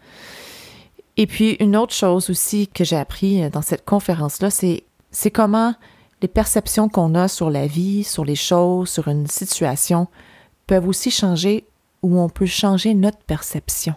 Et 1.19 1.27
puis 1.27 1.57
une 1.61 1.77
autre 1.77 1.93
chose 1.93 2.31
aussi 2.31 2.67
que 2.69 2.83
j'ai 2.83 2.97
appris 2.97 3.51
dans 3.51 3.61
cette 3.61 3.85
conférence-là, 3.85 4.51
c'est, 4.51 4.85
c'est 5.11 5.31
comment 5.31 5.75
les 6.23 6.29
perceptions 6.29 6.89
qu'on 6.89 7.15
a 7.15 7.29
sur 7.29 7.51
la 7.51 7.67
vie, 7.67 8.05
sur 8.05 8.25
les 8.25 8.37
choses, 8.37 8.89
sur 8.89 9.09
une 9.09 9.27
situation 9.27 10.09
peuvent 10.67 10.89
aussi 10.89 11.11
changer 11.11 11.67
ou 12.03 12.19
on 12.19 12.31
peut 12.31 12.47
changer 12.47 12.95
notre 12.95 13.19
perception. 13.19 13.97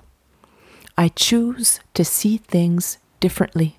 I 0.97 1.09
choose 1.15 1.79
to 1.93 2.03
see 2.03 2.39
things 2.39 2.97
differently. 3.21 3.76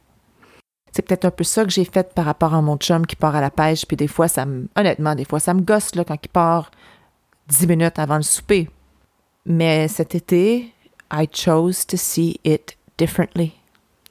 C'est 0.92 1.02
peut-être 1.02 1.24
un 1.24 1.30
peu 1.30 1.44
ça 1.44 1.64
que 1.64 1.70
j'ai 1.70 1.84
fait 1.84 2.14
par 2.14 2.24
rapport 2.24 2.54
à 2.54 2.62
mon 2.62 2.76
chum 2.76 3.06
qui 3.06 3.16
part 3.16 3.36
à 3.36 3.40
la 3.40 3.50
pêche, 3.50 3.86
puis 3.86 3.96
des 3.96 4.08
fois, 4.08 4.28
ça 4.28 4.46
me, 4.46 4.68
honnêtement, 4.76 5.14
des 5.14 5.24
fois, 5.24 5.40
ça 5.40 5.54
me 5.54 5.60
gosse 5.60 5.90
quand 5.92 6.16
il 6.22 6.28
part 6.28 6.70
dix 7.48 7.66
minutes 7.66 7.98
avant 7.98 8.16
le 8.16 8.22
souper. 8.22 8.68
Mais 9.46 9.88
cet 9.88 10.14
été, 10.14 10.72
I 11.12 11.28
chose 11.32 11.86
to 11.86 11.96
see 11.96 12.38
it 12.44 12.76
differently. 12.98 13.52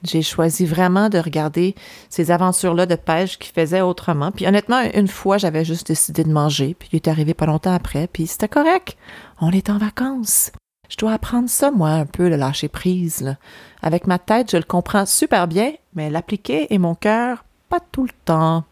J'ai 0.04 0.22
choisi 0.22 0.66
vraiment 0.66 1.10
de 1.10 1.18
regarder 1.18 1.76
ces 2.10 2.30
aventures-là 2.30 2.86
de 2.86 2.96
pêche 2.96 3.40
qui 3.40 3.50
faisaient 3.50 3.82
autrement. 3.82 4.32
Puis 4.32 4.48
honnêtement, 4.48 4.82
une 4.94 5.08
fois, 5.08 5.38
j'avais 5.38 5.66
juste 5.66 5.88
décidé 5.88 6.24
de 6.24 6.32
manger, 6.32 6.76
puis 6.78 6.90
il 6.92 6.98
est 6.98 7.08
arrivé 7.08 7.34
pas 7.34 7.48
longtemps 7.48 7.74
après, 7.74 8.08
puis 8.08 8.28
c'était 8.28 8.48
correct. 8.48 8.96
On 9.42 9.52
est 9.52 9.70
en 9.70 9.78
vacances. 9.78 10.52
Je 10.90 10.98
dois 10.98 11.14
apprendre 11.14 11.50
ça, 11.50 11.72
moi, 11.72 11.90
un 11.90 12.06
peu, 12.06 12.30
le 12.30 12.36
lâcher 12.38 12.70
prise. 12.70 13.36
Avec 13.82 14.08
ma 14.08 14.20
tête, 14.20 14.52
je 14.52 14.58
le 14.58 14.64
comprends 14.64 15.06
super 15.06 15.48
bien, 15.48 15.74
mais 15.98 16.10
l'appliquer 16.10 16.74
et 16.74 16.78
mon 16.78 16.96
cœur, 16.96 17.44
pas 17.70 17.80
tout 17.92 18.04
le 18.04 18.14
temps. 18.24 18.64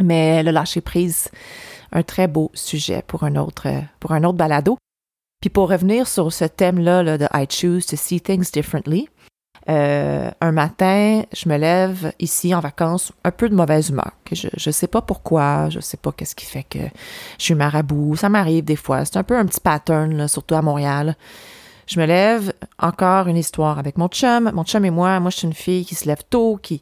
Mais 0.00 0.42
le 0.42 0.50
lâcher 0.50 0.80
prise, 0.80 1.28
un 1.92 2.02
très 2.02 2.26
beau 2.26 2.50
sujet 2.52 3.02
pour 3.06 3.22
un 3.22 3.36
autre, 3.36 3.68
pour 4.00 4.12
un 4.12 4.24
autre 4.24 4.36
balado. 4.36 4.76
Puis 5.40 5.50
pour 5.50 5.70
revenir 5.70 6.06
sur 6.06 6.32
ce 6.32 6.44
thème-là 6.44 7.02
là, 7.02 7.16
de 7.16 7.26
I 7.32 7.46
choose 7.48 7.86
to 7.86 7.96
see 7.96 8.20
things 8.20 8.50
differently, 8.52 9.08
euh, 9.68 10.30
un 10.40 10.52
matin, 10.52 11.22
je 11.32 11.48
me 11.48 11.56
lève 11.56 12.12
ici 12.18 12.52
en 12.54 12.60
vacances, 12.60 13.12
un 13.22 13.30
peu 13.30 13.48
de 13.48 13.54
mauvaise 13.54 13.90
humeur. 13.90 14.10
je 14.32 14.48
ne 14.54 14.72
sais 14.72 14.88
pas 14.88 15.02
pourquoi, 15.02 15.68
je 15.68 15.78
sais 15.78 15.96
pas 15.96 16.10
qu'est-ce 16.10 16.34
qui 16.34 16.46
fait 16.46 16.64
que 16.64 16.80
je 17.38 17.44
suis 17.44 17.54
marabout. 17.54 18.16
Ça 18.16 18.28
m'arrive 18.28 18.64
des 18.64 18.76
fois. 18.76 19.04
C'est 19.04 19.16
un 19.16 19.22
peu 19.22 19.36
un 19.36 19.46
petit 19.46 19.60
pattern, 19.60 20.26
surtout 20.26 20.56
à 20.56 20.62
Montréal. 20.62 21.16
Je 21.86 21.98
me 21.98 22.06
lève, 22.06 22.52
encore 22.78 23.26
une 23.26 23.36
histoire 23.36 23.78
avec 23.78 23.98
mon 23.98 24.08
chum. 24.08 24.50
Mon 24.54 24.64
chum 24.64 24.84
et 24.84 24.90
moi, 24.90 25.18
moi 25.20 25.30
je 25.30 25.38
suis 25.38 25.46
une 25.46 25.54
fille 25.54 25.84
qui 25.84 25.94
se 25.94 26.06
lève 26.06 26.22
tôt, 26.28 26.58
qui, 26.62 26.80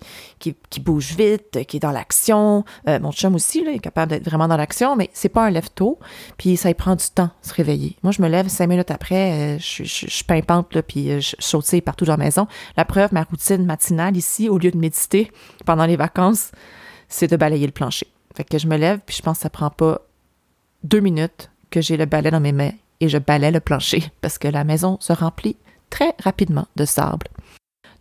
bouge 0.81 1.15
vite, 1.17 1.65
qui 1.67 1.79
est 1.79 1.81
dans 1.81 1.91
l'action. 1.91 2.65
Euh, 2.89 3.01
mon 3.01 3.13
chum 3.13 3.35
aussi, 3.35 3.65
là, 3.65 3.73
est 3.73 3.79
capable 3.79 4.11
d'être 4.11 4.25
vraiment 4.25 4.49
dans 4.49 4.57
l'action, 4.57 4.97
mais 4.97 5.11
c'est 5.13 5.29
pas 5.29 5.47
un 5.47 5.51
lève 5.51 5.71
tôt. 5.75 5.99
Puis 6.37 6.57
ça 6.57 6.71
y 6.71 6.75
prend 6.75 6.97
du 6.97 7.07
temps 7.15 7.31
se 7.43 7.55
réveiller. 7.55 7.97
Moi, 8.03 8.13
je 8.13 8.23
me 8.23 8.29
lève 8.29 8.49
cinq 8.49 8.67
minutes 8.67 8.91
après, 8.91 9.57
euh, 9.57 9.59
je, 9.59 9.85
je, 9.85 10.25
pimpante, 10.25 10.75
là, 10.75 10.83
puis 10.83 11.11
euh, 11.11 11.21
je 11.21 11.35
saute 11.39 11.81
partout 11.81 12.05
dans 12.05 12.17
la 12.17 12.25
maison. 12.25 12.47
La 12.77 12.85
preuve, 12.85 13.13
ma 13.13 13.23
routine 13.23 13.65
matinale 13.65 14.17
ici, 14.17 14.49
au 14.49 14.59
lieu 14.59 14.71
de 14.71 14.79
méditer 14.79 15.31
pendant 15.65 15.87
les 15.87 15.97
vacances, 15.97 16.53
c'est 17.09 17.31
de 17.31 17.37
balayer 17.37 17.67
le 17.67 17.73
plancher. 17.73 18.07
Fait 18.35 18.45
que 18.45 18.59
je 18.59 18.67
me 18.67 18.77
lève, 18.77 19.01
puis 19.05 19.17
je 19.17 19.23
pense 19.23 19.39
que 19.39 19.43
ça 19.43 19.51
prend 19.51 19.71
pas 19.71 20.01
deux 20.85 21.01
minutes 21.01 21.51
que 21.71 21.81
j'ai 21.81 21.97
le 21.97 22.07
balai 22.07 22.31
dans 22.31 22.41
mes 22.41 22.53
mains 22.53 22.73
et 23.01 23.09
je 23.09 23.19
balais 23.19 23.51
le 23.51 23.61
plancher 23.61 24.05
parce 24.21 24.39
que 24.39 24.49
la 24.49 24.65
maison 24.65 24.99
se 25.01 25.13
remplit 25.13 25.57
très 25.89 26.15
rapidement 26.23 26.67
de 26.77 26.85
sable. 26.85 27.27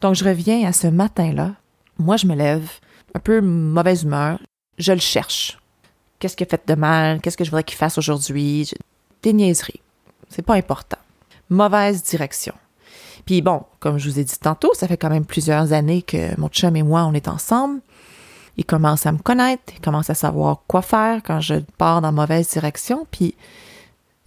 Donc 0.01 0.15
je 0.15 0.23
reviens 0.23 0.67
à 0.67 0.73
ce 0.73 0.87
matin-là. 0.87 1.55
Moi, 1.97 2.17
je 2.17 2.27
me 2.27 2.35
lève, 2.35 2.69
un 3.13 3.19
peu 3.19 3.41
mauvaise 3.41 4.03
humeur. 4.03 4.39
Je 4.77 4.93
le 4.93 4.99
cherche. 4.99 5.57
Qu'est-ce 6.19 6.35
qu'il 6.35 6.47
a 6.47 6.49
fait 6.49 6.67
de 6.67 6.75
mal? 6.75 7.19
Qu'est-ce 7.19 7.37
que 7.37 7.43
je 7.43 7.49
voudrais 7.49 7.63
qu'il 7.63 7.77
fasse 7.77 7.97
aujourd'hui? 7.97 8.71
Des 9.23 9.33
niaiseries. 9.33 9.81
C'est 10.29 10.45
pas 10.45 10.55
important. 10.55 10.97
Mauvaise 11.49 12.03
direction. 12.03 12.53
Puis 13.25 13.41
bon, 13.41 13.63
comme 13.79 13.97
je 13.97 14.09
vous 14.09 14.19
ai 14.19 14.23
dit 14.23 14.39
tantôt, 14.39 14.73
ça 14.73 14.87
fait 14.87 14.97
quand 14.97 15.09
même 15.09 15.25
plusieurs 15.25 15.73
années 15.73 16.01
que 16.01 16.39
mon 16.39 16.47
chum 16.47 16.75
et 16.75 16.83
moi, 16.83 17.03
on 17.05 17.13
est 17.13 17.27
ensemble. 17.27 17.81
Il 18.57 18.65
commence 18.65 19.05
à 19.05 19.11
me 19.11 19.17
connaître, 19.17 19.73
il 19.73 19.79
commence 19.79 20.09
à 20.09 20.13
savoir 20.13 20.63
quoi 20.67 20.81
faire 20.81 21.21
quand 21.23 21.39
je 21.39 21.55
pars 21.77 22.01
dans 22.01 22.11
mauvaise 22.11 22.49
direction. 22.49 23.07
Puis 23.09 23.35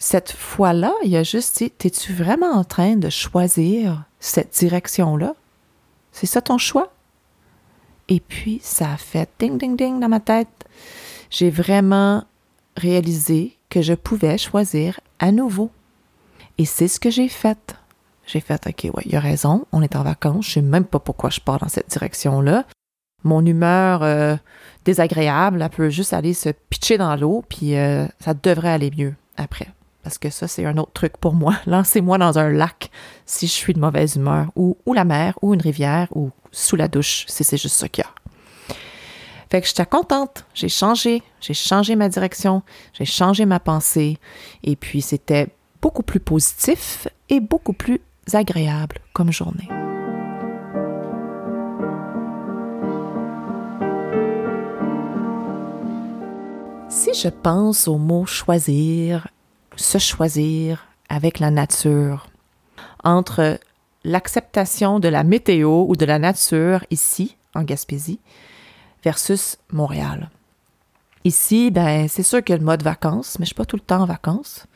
cette 0.03 0.33
fois-là, 0.33 0.93
il 1.05 1.15
a 1.17 1.23
juste 1.23 1.59
dit 1.59 1.71
T'es-tu 1.71 2.13
vraiment 2.13 2.51
en 2.51 2.65
train 2.65 2.97
de 2.97 3.09
choisir 3.09 4.03
cette 4.19 4.53
direction-là? 4.53 5.37
C'est 6.11 6.27
ça 6.27 6.41
ton 6.41 6.59
choix? 6.59 6.93
Et 8.09 8.19
puis, 8.19 8.59
ça 8.65 8.95
a 8.95 8.97
fait 8.97 9.31
ding, 9.39 9.59
ding, 9.59 9.77
ding 9.77 10.01
dans 10.01 10.09
ma 10.09 10.19
tête. 10.19 10.49
J'ai 11.31 11.51
vraiment 11.51 12.25
réalisé 12.77 13.57
que 13.71 13.81
je 13.81 13.95
pouvais 13.95 14.39
choisir 14.39 14.99
à 15.21 15.31
nouveau. 15.31 15.71
Et 16.59 16.65
c'est 16.65 16.89
ce 16.89 16.99
que 16.99 17.11
j'ai 17.11 17.29
fait. 17.29 17.77
J'ai 18.27 18.41
fait 18.41 18.67
OK, 18.67 18.91
ouais, 18.93 19.05
il 19.07 19.15
a 19.15 19.21
raison, 19.21 19.67
on 19.71 19.83
est 19.83 19.95
en 19.95 20.03
vacances, 20.03 20.47
je 20.47 20.53
sais 20.55 20.63
même 20.63 20.85
pas 20.85 20.99
pourquoi 20.99 21.31
je 21.31 21.39
pars 21.39 21.61
dans 21.61 21.69
cette 21.69 21.91
direction-là. 21.91 22.67
Mon 23.23 23.47
humeur 23.47 24.03
euh, 24.03 24.37
désagréable, 24.85 25.63
elle 25.63 25.71
peut 25.71 25.91
juste 25.91 26.13
aller 26.13 26.35
se 26.35 26.49
pitcher 26.49 26.99
dans 26.99 27.15
l'eau, 27.15 27.45
puis 27.49 27.77
euh, 27.77 28.07
ça 28.19 28.35
devrait 28.35 28.71
aller 28.71 28.91
mieux 28.91 29.15
après 29.37 29.69
parce 30.03 30.19
que 30.19 30.31
ça, 30.31 30.49
c'est 30.49 30.65
un 30.65 30.77
autre 30.79 30.93
truc 30.93 31.17
pour 31.17 31.35
moi. 31.35 31.55
Lancez-moi 31.67 32.19
dans 32.19 32.39
un 32.39 32.51
lac 32.51 32.91
si 33.27 33.47
je 33.47 33.53
suis 33.53 33.73
de 33.73 33.81
mauvaise 33.81 34.17
humeur, 34.17 34.49
ou, 34.57 34.77
la 34.93 35.05
mer, 35.05 35.39
ou 35.43 35.55
une 35.55 35.63
rivière, 35.63 36.09
ou 36.15 36.31
sous 36.51 36.77
la 36.77 36.89
douche, 36.89 37.25
si 37.29 37.45
c'est 37.45 37.57
juste 37.57 37.77
ça 37.77 37.89
qu'il 37.89 38.05
y 38.05 38.07
a. 38.07 38.11
Fait 39.51 39.61
que 39.61 39.67
j'étais 39.67 39.87
contente, 39.87 40.47
j'ai 40.55 40.69
changé, 40.69 41.23
j'ai 41.41 41.55
changé 41.55 41.95
ma 41.95 42.09
direction, 42.09 42.63
j'ai 42.95 43.05
changé 43.05 43.45
ma 43.45 43.61
pensée, 43.61 44.19
et 44.63 44.77
puis 44.77 45.03
c'était 45.03 45.49
beaucoup 45.83 46.03
plus 46.03 46.21
positif 46.21 47.07
et 47.29 47.41
beaucoup 47.41 47.75
plus 47.75 48.01
agréable 48.33 48.99
comme 49.13 49.31
journée. 49.31 49.69
Si 56.89 57.13
je 57.15 57.29
pense 57.29 57.89
au 57.89 57.99
mot 57.99 58.27
choisir, 58.27 59.27
se 59.77 59.99
choisir 59.99 60.87
avec 61.09 61.39
la 61.39 61.51
nature, 61.51 62.27
entre 63.05 63.59
l'acceptation 64.05 65.01
de 65.01 65.09
la 65.09 65.25
météo 65.25 65.85
ou 65.89 65.97
de 65.97 66.05
la 66.05 66.19
nature 66.19 66.85
ici, 66.91 67.37
en 67.55 67.63
Gaspésie, 67.63 68.21
versus 69.05 69.59
Montréal. 69.71 70.31
Ici, 71.25 71.71
ben, 71.71 72.09
c'est 72.09 72.23
sûr 72.23 72.43
qu'il 72.43 72.55
y 72.55 72.57
a 72.57 72.59
le 72.59 72.65
mode 72.65 72.83
vacances, 72.83 73.39
mais 73.39 73.45
je 73.45 73.49
suis 73.49 73.55
pas 73.55 73.65
tout 73.65 73.77
le 73.77 73.83
temps 73.83 74.03
en 74.03 74.07
vacances. 74.07 74.67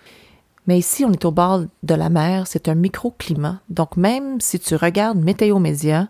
Mais 0.67 0.79
ici, 0.79 1.05
on 1.05 1.13
est 1.13 1.25
au 1.25 1.33
bord 1.33 1.65
de 1.83 1.95
la 1.95 2.09
mer, 2.09 2.47
c'est 2.47 2.69
un 2.69 2.75
microclimat. 2.75 3.61
Donc, 3.69 3.97
même 3.97 4.41
si 4.41 4.59
tu 4.59 4.77
regardes 4.77 5.19
Météo 5.19 5.59
Média, 5.59 6.09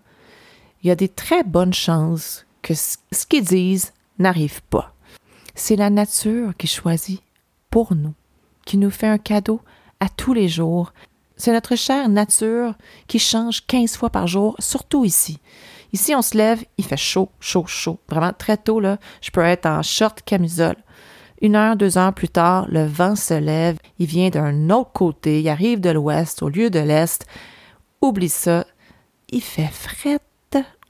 il 0.83 0.89
y 0.89 0.91
a 0.91 0.97
des 0.97 1.09
très 1.09 1.43
bonnes 1.43 1.75
chances 1.75 2.47
que 2.63 2.75
ce 2.75 3.27
qu'ils 3.29 3.45
disent 3.45 3.93
n'arrive 4.19 4.63
pas. 4.65 4.95
C'est 5.55 5.77
la 5.77 5.91
nature 5.91 6.57
qui 6.57 6.67
choisit 6.67 7.23
pour 7.71 7.95
nous 7.95 8.15
qui 8.67 8.77
nous 8.77 8.91
fait 8.91 9.07
un 9.07 9.17
cadeau 9.17 9.63
à 10.01 10.11
tous 10.11 10.35
les 10.35 10.49
jours. 10.49 10.93
C'est 11.39 11.53
notre 11.53 11.77
chère 11.77 12.11
nature 12.11 12.75
qui 13.07 13.19
change 13.19 13.67
15 13.67 13.97
fois 13.97 14.11
par 14.11 14.27
jour, 14.27 14.57
surtout 14.59 15.07
ici. 15.07 15.39
Ici, 15.95 16.15
on 16.15 16.21
se 16.21 16.37
lève, 16.37 16.63
il 16.77 16.85
fait 16.85 16.99
chaud, 16.99 17.31
chaud, 17.41 17.65
chaud. 17.67 17.99
Vraiment 18.11 18.33
très 18.37 18.59
tôt, 18.59 18.81
là, 18.81 18.99
je 19.23 19.31
peux 19.31 19.41
être 19.41 19.65
en 19.65 19.83
short 19.83 20.21
camisole. 20.23 20.77
Une 21.41 21.57
heure, 21.57 21.77
deux 21.77 21.97
heures 21.97 22.15
plus 22.15 22.29
tard, 22.29 22.67
le 22.69 22.85
vent 22.85 23.17
se 23.17 23.35
lève, 23.35 23.79
il 23.99 24.07
vient 24.07 24.31
d'un 24.31 24.71
autre 24.71 24.93
côté, 24.93 25.41
il 25.41 25.49
arrive 25.49 25.81
de 25.81 25.91
l'ouest 25.91 26.43
au 26.43 26.49
lieu 26.49 26.71
de 26.71 26.81
l'est. 26.81 27.27
Oublie 28.01 28.31
ça, 28.31 28.67
il 29.29 29.43
fait 29.43 29.71
fret, 29.71 30.21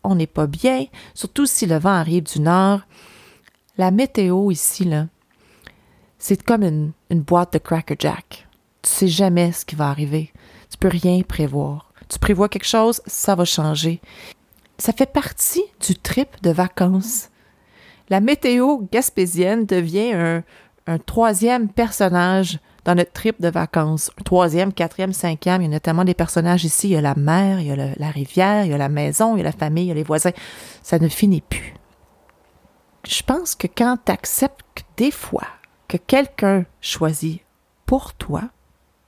on 0.04 0.14
n'est 0.14 0.28
pas 0.28 0.47
bien, 0.47 0.87
surtout 1.14 1.47
si 1.47 1.66
le 1.66 1.78
vent 1.78 1.90
arrive 1.90 2.23
du 2.23 2.40
nord. 2.40 2.80
La 3.76 3.90
météo 3.90 4.52
ici, 4.52 4.85
là, 4.85 5.06
c'est 6.18 6.42
comme 6.42 6.62
une, 6.62 6.92
boîte 7.20 7.52
de 7.52 7.58
Cracker 7.58 7.96
Jack. 7.99 8.49
Tu 8.82 8.90
sais 8.90 9.08
jamais 9.08 9.52
ce 9.52 9.64
qui 9.64 9.76
va 9.76 9.88
arriver. 9.88 10.32
Tu 10.70 10.78
peux 10.78 10.88
rien 10.88 11.23
prévoir. 11.23 11.92
Tu 12.08 12.18
prévois 12.18 12.49
quelque 12.49 12.66
chose, 12.66 13.00
ça 13.06 13.35
va 13.35 13.44
changer. 13.44 14.00
Ça 14.78 14.92
fait 14.92 15.11
partie 15.11 15.64
du 15.80 15.94
trip 15.94 16.28
de 16.42 16.50
vacances 16.50 17.30
La 18.11 18.20
météo 18.20 18.78
gaspésienne 18.92 19.64
devient 19.66 20.42
un, 20.87 20.99
troisième 20.99 21.68
personnage 21.68 22.61
dans 22.85 22.94
notre 22.94 23.12
trip 23.12 23.40
de 23.40 23.49
vacances. 23.49 24.12
Troisième, 24.25 24.73
quatrième, 24.73 25.12
cinquième, 25.12 25.62
il 25.62 25.64
y 25.64 25.68
a 25.68 25.73
notamment 25.73 26.04
des 26.04 26.14
personnages 26.14 26.64
ici. 26.64 26.88
Il 26.88 26.92
y 26.92 26.96
a 26.96 27.00
la 27.00 27.16
mer, 27.16 27.61
il 27.61 27.66
y 27.66 27.73
a 27.73 27.76
la 27.96 28.11
rivière, 28.11 28.64
il 28.64 28.70
y 28.70 28.75
a 28.75 28.78
la 28.78 28.88
maison, 28.88 29.35
il 29.35 29.38
y 29.38 29.42
a 29.42 29.44
la 29.44 29.52
famille, 29.52 29.87
il 29.87 29.88
y 29.88 29.90
a 29.90 29.94
les 29.94 30.04
voisins. 30.04 30.30
Ça 30.82 31.00
ne 31.00 31.08
finit 31.08 31.40
plus. 31.40 31.75
Je 33.08 33.23
pense 33.23 33.56
que 33.56 33.66
quand 33.66 33.99
tu 34.04 34.12
acceptes 34.12 34.64
que 34.75 34.82
des 34.96 35.11
fois 35.11 35.46
que 35.88 35.97
quelqu'un 35.97 36.64
choisit 36.81 37.43
pour 37.85 38.14
toi, 38.14 38.43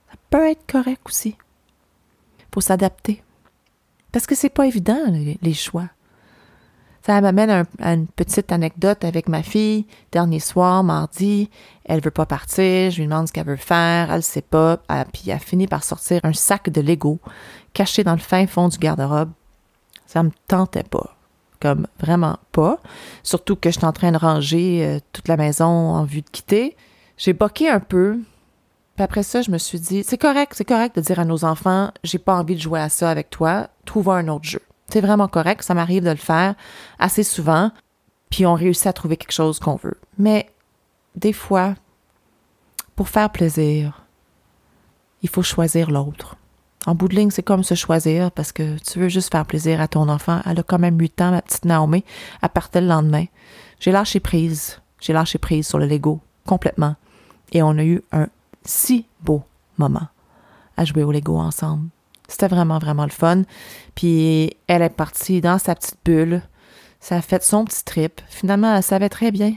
ça 0.09 0.17
peut 0.29 0.49
être 0.49 0.65
correct 0.71 1.01
aussi. 1.05 1.35
Pour 2.51 2.63
s'adapter. 2.63 3.21
Parce 4.11 4.25
que 4.25 4.35
c'est 4.35 4.49
pas 4.49 4.65
évident, 4.65 4.99
les 5.07 5.53
choix. 5.53 5.89
Ça 7.05 7.21
m'amène 7.21 7.65
à, 7.79 7.93
une 7.93 8.07
petite 8.07 8.51
anecdote 8.51 9.03
avec 9.03 9.29
ma 9.29 9.41
fille. 9.41 9.85
Dernier 10.11 10.39
soir, 10.39 10.83
mardi, 10.83 11.49
elle 11.85 12.01
veut 12.01 12.11
pas 12.11 12.25
partir. 12.25 12.91
Je 12.91 12.97
lui 12.97 13.05
demande 13.05 13.27
ce 13.27 13.33
qu'elle 13.33 13.47
veut 13.47 13.55
faire. 13.55 14.11
Elle 14.11 14.23
sait 14.23 14.41
pas. 14.41 14.77
puis 15.11 15.29
elle 15.29 15.39
finit 15.39 15.67
par 15.67 15.83
sortir 15.83 16.21
un 16.23 16.33
sac 16.33 16.69
de 16.69 16.81
Lego 16.81 17.19
caché 17.73 18.03
dans 18.03 18.13
le 18.13 18.19
fin 18.19 18.45
fond 18.47 18.67
du 18.67 18.77
garde-robe. 18.77 19.31
Ça 20.05 20.23
me 20.23 20.31
tentait 20.47 20.83
pas. 20.83 21.15
Comme 21.61 21.87
vraiment 21.99 22.37
pas. 22.51 22.79
Surtout 23.23 23.55
que 23.55 23.69
j'étais 23.69 23.85
en 23.85 23.91
train 23.91 24.11
de 24.11 24.17
ranger 24.17 24.85
euh, 24.85 24.99
toute 25.11 25.27
la 25.27 25.37
maison 25.37 25.65
en 25.65 26.05
vue 26.05 26.21
de 26.21 26.29
quitter. 26.29 26.77
J'ai 27.17 27.33
boqué 27.33 27.69
un 27.69 27.81
peu. 27.81 28.19
Puis 28.95 29.03
après 29.03 29.23
ça, 29.23 29.41
je 29.41 29.51
me 29.51 29.57
suis 29.57 29.79
dit, 29.79 30.03
c'est 30.03 30.17
correct, 30.17 30.53
c'est 30.55 30.65
correct 30.65 30.95
de 30.95 31.01
dire 31.01 31.19
à 31.19 31.25
nos 31.25 31.45
enfants, 31.45 31.91
j'ai 32.03 32.17
pas 32.17 32.35
envie 32.35 32.55
de 32.55 32.61
jouer 32.61 32.79
à 32.79 32.89
ça 32.89 33.09
avec 33.09 33.29
toi. 33.29 33.69
Trouve 33.85 34.09
un 34.09 34.27
autre 34.27 34.45
jeu. 34.45 34.61
C'est 34.91 35.01
vraiment 35.01 35.27
correct, 35.27 35.63
ça 35.63 35.73
m'arrive 35.73 36.03
de 36.03 36.09
le 36.09 36.15
faire 36.15 36.55
assez 36.97 37.23
souvent, 37.23 37.71
puis 38.29 38.45
on 38.45 38.55
réussit 38.55 38.87
à 38.87 38.93
trouver 38.93 39.17
quelque 39.17 39.31
chose 39.31 39.59
qu'on 39.59 39.75
veut. 39.75 39.99
Mais 40.17 40.49
des 41.15 41.33
fois, 41.33 41.75
pour 42.95 43.07
faire 43.07 43.29
plaisir, 43.29 44.03
il 45.21 45.29
faut 45.29 45.43
choisir 45.43 45.91
l'autre. 45.91 46.35
En 46.85 46.95
bout 46.95 47.07
de 47.09 47.15
ligne, 47.15 47.29
c'est 47.29 47.43
comme 47.43 47.63
se 47.63 47.75
choisir 47.75 48.31
parce 48.31 48.51
que 48.51 48.77
tu 48.79 48.99
veux 48.99 49.09
juste 49.09 49.31
faire 49.31 49.45
plaisir 49.45 49.81
à 49.81 49.87
ton 49.87 50.07
enfant. 50.07 50.41
Elle 50.45 50.59
a 50.59 50.63
quand 50.63 50.79
même 50.79 50.99
8 50.99 51.21
ans, 51.21 51.31
ma 51.31 51.41
petite 51.41 51.65
Naomi. 51.65 52.03
Elle 52.41 52.49
partait 52.49 52.81
le 52.81 52.87
lendemain. 52.87 53.25
J'ai 53.79 53.91
lâché 53.91 54.19
prise. 54.19 54.79
J'ai 54.99 55.13
lâché 55.13 55.37
prise 55.37 55.67
sur 55.67 55.77
le 55.77 55.85
Lego 55.85 56.21
complètement. 56.45 56.95
Et 57.51 57.61
on 57.61 57.77
a 57.77 57.83
eu 57.83 58.01
un 58.11 58.27
si 58.63 59.05
beau 59.21 59.43
moment 59.77 60.07
à 60.77 60.85
jouer 60.85 61.03
au 61.03 61.11
Lego 61.11 61.37
ensemble. 61.37 61.89
C'était 62.27 62.47
vraiment, 62.47 62.79
vraiment 62.79 63.03
le 63.03 63.11
fun. 63.11 63.43
Puis 63.95 64.55
elle 64.67 64.81
est 64.81 64.89
partie 64.89 65.41
dans 65.41 65.57
sa 65.57 65.75
petite 65.75 65.97
bulle. 66.05 66.41
Ça 66.99 67.17
a 67.17 67.21
fait 67.21 67.43
son 67.43 67.65
petit 67.65 67.83
trip. 67.83 68.21
Finalement, 68.29 68.75
elle 68.75 68.83
savait 68.83 69.09
très 69.09 69.31
bien. 69.31 69.55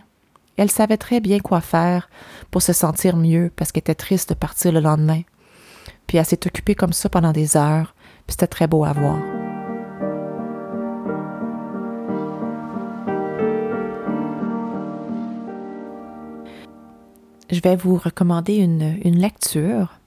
Elle 0.57 0.71
savait 0.71 0.97
très 0.97 1.21
bien 1.21 1.39
quoi 1.41 1.61
faire 1.61 2.09
pour 2.51 2.63
se 2.63 2.73
sentir 2.73 3.17
mieux 3.17 3.51
parce 3.55 3.73
qu'elle 3.73 3.81
était 3.81 3.95
triste 3.95 4.31
de 4.31 4.35
partir 4.35 4.73
le 4.73 4.81
lendemain. 4.81 5.23
Puis 6.13 6.19
elle 6.19 6.27
s'est 6.27 6.47
occupée 6.47 6.75
comme 6.75 6.93
ça 6.93 7.09
pendant 7.09 7.33
des 7.33 7.57
heures. 7.57 7.95
Puis 8.27 8.33
c'était 8.33 8.47
très 8.47 8.67
beau 8.67 8.85
à 8.85 8.93
voir. 8.93 9.17
Je 17.51 17.61
vais 17.63 17.77
vous 17.77 17.97
recommander 17.97 18.57
une, 18.57 18.99
une 19.03 19.17
lecture 19.17 20.01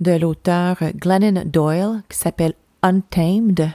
de 0.00 0.10
l'auteur 0.10 0.78
Glennon 0.96 1.44
Doyle 1.46 2.02
qui 2.08 2.18
s'appelle 2.18 2.54
Untamed, 2.82 3.70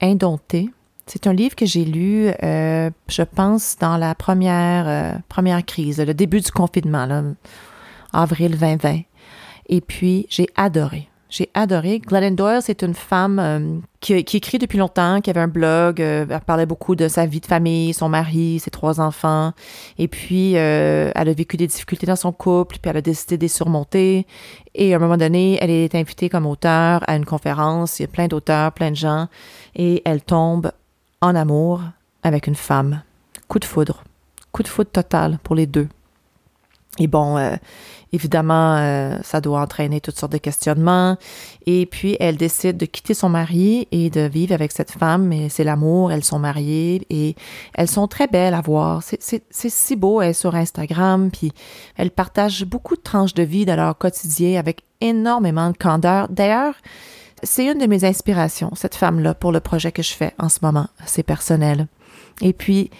Indompté. 0.00 0.70
C'est 1.04 1.26
un 1.26 1.34
livre 1.34 1.54
que 1.54 1.66
j'ai 1.66 1.84
lu, 1.84 2.30
euh, 2.42 2.88
je 3.08 3.22
pense, 3.22 3.76
dans 3.78 3.98
la 3.98 4.14
première, 4.14 4.88
euh, 4.88 5.18
première 5.28 5.62
crise, 5.66 6.00
le 6.00 6.14
début 6.14 6.40
du 6.40 6.50
confinement, 6.50 7.04
là, 7.04 7.22
avril 8.14 8.52
2020. 8.58 9.02
Et 9.68 9.80
puis, 9.80 10.26
j'ai 10.28 10.48
adoré. 10.56 11.08
J'ai 11.28 11.50
adoré. 11.54 11.98
Glennon 11.98 12.30
Doyle, 12.30 12.62
c'est 12.62 12.82
une 12.82 12.94
femme 12.94 13.38
euh, 13.40 13.78
qui, 14.00 14.14
écrit 14.14 14.58
depuis 14.58 14.78
longtemps, 14.78 15.20
qui 15.20 15.28
avait 15.28 15.40
un 15.40 15.48
blog. 15.48 16.00
Euh, 16.00 16.24
elle 16.30 16.40
parlait 16.40 16.66
beaucoup 16.66 16.94
de 16.94 17.08
sa 17.08 17.26
vie 17.26 17.40
de 17.40 17.46
famille, 17.46 17.92
son 17.92 18.08
mari, 18.08 18.60
ses 18.60 18.70
trois 18.70 19.00
enfants. 19.00 19.52
Et 19.98 20.06
puis, 20.06 20.56
euh, 20.56 21.10
elle 21.14 21.28
a 21.28 21.32
vécu 21.32 21.56
des 21.56 21.66
difficultés 21.66 22.06
dans 22.06 22.16
son 22.16 22.30
couple, 22.30 22.78
puis 22.80 22.88
elle 22.88 22.98
a 22.98 23.02
décidé 23.02 23.36
de 23.36 23.42
les 23.42 23.48
surmonter. 23.48 24.24
Et 24.74 24.94
à 24.94 24.96
un 24.96 25.00
moment 25.00 25.16
donné, 25.16 25.58
elle 25.60 25.70
est 25.70 25.94
invitée 25.96 26.28
comme 26.28 26.46
auteur 26.46 27.02
à 27.08 27.16
une 27.16 27.24
conférence. 27.24 27.98
Il 27.98 28.02
y 28.02 28.06
a 28.06 28.08
plein 28.08 28.28
d'auteurs, 28.28 28.70
plein 28.72 28.90
de 28.90 28.96
gens. 28.96 29.26
Et 29.74 30.02
elle 30.04 30.22
tombe 30.22 30.70
en 31.20 31.34
amour 31.34 31.82
avec 32.22 32.46
une 32.46 32.54
femme. 32.54 33.02
Coup 33.48 33.58
de 33.58 33.64
foudre. 33.64 34.04
Coup 34.52 34.62
de 34.62 34.68
foudre 34.68 34.90
total 34.90 35.38
pour 35.42 35.56
les 35.56 35.66
deux. 35.66 35.88
Et 36.98 37.06
bon, 37.06 37.36
euh, 37.36 37.56
évidemment, 38.12 38.76
euh, 38.76 39.18
ça 39.22 39.40
doit 39.40 39.60
entraîner 39.60 40.00
toutes 40.00 40.18
sortes 40.18 40.32
de 40.32 40.38
questionnements. 40.38 41.16
Et 41.66 41.86
puis, 41.86 42.16
elle 42.20 42.36
décide 42.36 42.76
de 42.76 42.86
quitter 42.86 43.14
son 43.14 43.28
mari 43.28 43.88
et 43.92 44.10
de 44.10 44.22
vivre 44.22 44.54
avec 44.54 44.72
cette 44.72 44.90
femme. 44.90 45.32
Et 45.32 45.48
c'est 45.48 45.64
l'amour, 45.64 46.12
elles 46.12 46.24
sont 46.24 46.38
mariées 46.38 47.06
et 47.10 47.34
elles 47.74 47.88
sont 47.88 48.08
très 48.08 48.26
belles 48.26 48.54
à 48.54 48.60
voir. 48.60 49.02
C'est 49.02 49.42
si 49.50 49.96
beau, 49.96 50.20
elles 50.20 50.34
sur 50.34 50.54
Instagram. 50.54 51.30
Puis, 51.30 51.52
elles 51.96 52.10
partagent 52.10 52.64
beaucoup 52.64 52.96
de 52.96 53.02
tranches 53.02 53.34
de 53.34 53.42
vie 53.42 53.66
dans 53.66 53.76
leur 53.76 53.96
quotidien 53.98 54.58
avec 54.58 54.82
énormément 55.00 55.70
de 55.70 55.76
candeur. 55.76 56.28
D'ailleurs, 56.28 56.74
c'est 57.42 57.66
une 57.66 57.78
de 57.78 57.86
mes 57.86 58.04
inspirations, 58.04 58.70
cette 58.74 58.94
femme-là, 58.94 59.34
pour 59.34 59.52
le 59.52 59.60
projet 59.60 59.92
que 59.92 60.02
je 60.02 60.14
fais 60.14 60.32
en 60.38 60.48
ce 60.48 60.60
moment. 60.62 60.88
C'est 61.04 61.22
personnel. 61.22 61.86
Et 62.40 62.52
puis, 62.52 62.90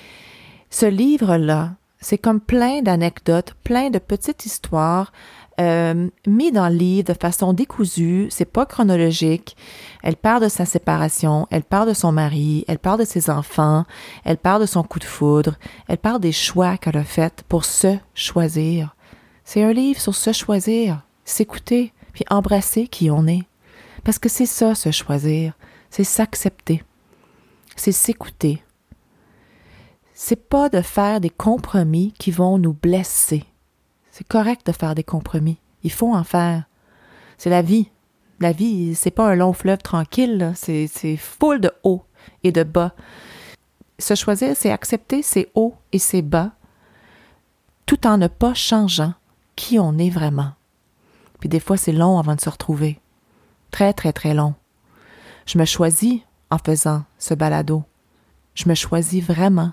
ce 0.70 0.86
livre-là, 0.86 1.72
c'est 2.06 2.18
comme 2.18 2.40
plein 2.40 2.82
d'anecdotes, 2.82 3.56
plein 3.64 3.90
de 3.90 3.98
petites 3.98 4.46
histoires 4.46 5.10
euh, 5.58 6.08
mis 6.24 6.52
dans 6.52 6.68
le 6.68 6.76
livre 6.76 7.12
de 7.12 7.18
façon 7.18 7.52
décousue, 7.52 8.28
c'est 8.30 8.44
pas 8.44 8.64
chronologique. 8.64 9.56
Elle 10.04 10.14
parle 10.14 10.44
de 10.44 10.48
sa 10.48 10.66
séparation, 10.66 11.48
elle 11.50 11.64
parle 11.64 11.88
de 11.88 11.94
son 11.94 12.12
mari, 12.12 12.64
elle 12.68 12.78
parle 12.78 13.00
de 13.00 13.04
ses 13.04 13.28
enfants, 13.28 13.86
elle 14.24 14.36
parle 14.36 14.60
de 14.60 14.66
son 14.66 14.84
coup 14.84 15.00
de 15.00 15.04
foudre, 15.04 15.56
elle 15.88 15.98
parle 15.98 16.20
des 16.20 16.30
choix 16.30 16.76
qu'elle 16.76 16.96
a 16.96 17.02
faits 17.02 17.42
pour 17.48 17.64
se 17.64 17.96
choisir. 18.14 18.94
C'est 19.42 19.64
un 19.64 19.72
livre 19.72 20.00
sur 20.00 20.14
se 20.14 20.32
choisir, 20.32 21.02
s'écouter, 21.24 21.92
puis 22.12 22.24
embrasser 22.30 22.86
qui 22.86 23.10
on 23.10 23.26
est. 23.26 23.48
Parce 24.04 24.20
que 24.20 24.28
c'est 24.28 24.46
ça, 24.46 24.76
se 24.76 24.92
choisir, 24.92 25.54
c'est 25.90 26.04
s'accepter, 26.04 26.84
c'est 27.74 27.90
s'écouter, 27.90 28.62
c'est 30.18 30.48
pas 30.48 30.70
de 30.70 30.80
faire 30.80 31.20
des 31.20 31.28
compromis 31.28 32.14
qui 32.18 32.30
vont 32.30 32.56
nous 32.56 32.72
blesser. 32.72 33.44
C'est 34.10 34.26
correct 34.26 34.66
de 34.66 34.72
faire 34.72 34.94
des 34.94 35.04
compromis. 35.04 35.58
Il 35.82 35.92
faut 35.92 36.14
en 36.14 36.24
faire. 36.24 36.64
C'est 37.36 37.50
la 37.50 37.60
vie. 37.60 37.90
La 38.40 38.52
vie, 38.52 38.94
c'est 38.94 39.10
pas 39.10 39.28
un 39.30 39.34
long 39.34 39.52
fleuve 39.52 39.82
tranquille, 39.82 40.52
c'est, 40.54 41.16
full 41.18 41.60
de 41.60 41.70
hauts 41.84 42.02
et 42.44 42.50
de 42.50 42.62
bas. 42.62 42.94
Se 43.98 44.14
choisir, 44.14 44.56
c'est 44.56 44.72
accepter 44.72 45.22
ses 45.22 45.50
hauts 45.54 45.74
et 45.92 45.98
ses 45.98 46.22
bas, 46.22 46.52
tout 47.84 48.06
en 48.06 48.16
ne 48.16 48.26
pas 48.26 48.54
changeant 48.54 49.12
qui 49.54 49.78
on 49.78 49.98
est 49.98 50.10
vraiment. 50.10 50.52
Puis 51.40 51.50
des 51.50 51.60
fois, 51.60 51.76
c'est 51.76 51.92
long 51.92 52.18
avant 52.18 52.34
de 52.34 52.40
se 52.40 52.48
retrouver. 52.48 53.00
Très, 53.70 53.92
très, 53.92 54.14
très 54.14 54.32
long. 54.32 54.54
Je 55.44 55.58
me 55.58 55.66
choisis 55.66 56.20
en 56.50 56.56
faisant 56.56 57.04
ce 57.18 57.34
balado. 57.34 57.84
Je 58.54 58.66
me 58.66 58.74
choisis 58.74 59.22
vraiment. 59.22 59.72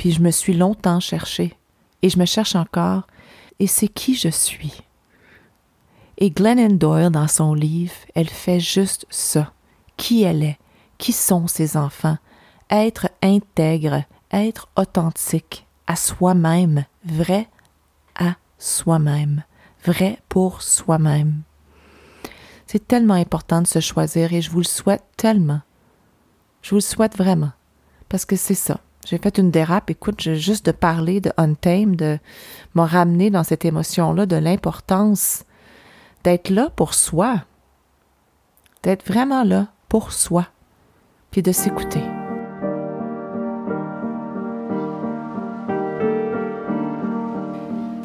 Puis 0.00 0.12
je 0.12 0.22
me 0.22 0.30
suis 0.30 0.54
longtemps 0.54 0.98
cherché, 0.98 1.58
et 2.00 2.08
je 2.08 2.18
me 2.18 2.24
cherche 2.24 2.56
encore, 2.56 3.06
et 3.58 3.66
c'est 3.66 3.86
qui 3.86 4.14
je 4.14 4.30
suis? 4.30 4.80
Et 6.16 6.30
Glennon 6.30 6.74
Doyle, 6.74 7.10
dans 7.10 7.28
son 7.28 7.52
livre, 7.52 7.92
elle 8.14 8.30
fait 8.30 8.60
juste 8.60 9.04
ça. 9.10 9.52
Qui 9.98 10.22
elle 10.22 10.42
est, 10.42 10.58
qui 10.96 11.12
sont 11.12 11.46
ses 11.48 11.76
enfants, 11.76 12.16
être 12.70 13.10
intègre, 13.22 14.04
être 14.32 14.70
authentique, 14.74 15.66
à 15.86 15.96
soi-même, 15.96 16.86
vrai 17.04 17.46
à 18.14 18.36
soi-même, 18.56 19.44
vrai 19.84 20.18
pour 20.30 20.62
soi-même. 20.62 21.42
C'est 22.66 22.88
tellement 22.88 23.12
important 23.12 23.60
de 23.60 23.66
se 23.66 23.80
choisir 23.80 24.32
et 24.32 24.40
je 24.40 24.50
vous 24.50 24.60
le 24.60 24.64
souhaite 24.64 25.04
tellement. 25.18 25.60
Je 26.62 26.70
vous 26.70 26.76
le 26.76 26.80
souhaite 26.80 27.18
vraiment, 27.18 27.52
parce 28.08 28.24
que 28.24 28.36
c'est 28.36 28.54
ça. 28.54 28.80
J'ai 29.06 29.18
fait 29.18 29.38
une 29.38 29.50
dérape. 29.50 29.90
Écoute, 29.90 30.20
juste 30.34 30.66
de 30.66 30.72
parler 30.72 31.20
de 31.20 31.32
Untamed 31.36 31.96
de 31.96 32.18
m'a 32.74 32.86
ramené 32.86 33.30
dans 33.30 33.44
cette 33.44 33.64
émotion-là 33.64 34.26
de 34.26 34.36
l'importance 34.36 35.44
d'être 36.22 36.50
là 36.50 36.70
pour 36.70 36.94
soi. 36.94 37.42
D'être 38.82 39.06
vraiment 39.06 39.42
là 39.42 39.68
pour 39.88 40.12
soi. 40.12 40.46
Puis 41.30 41.42
de 41.42 41.52
s'écouter. 41.52 42.02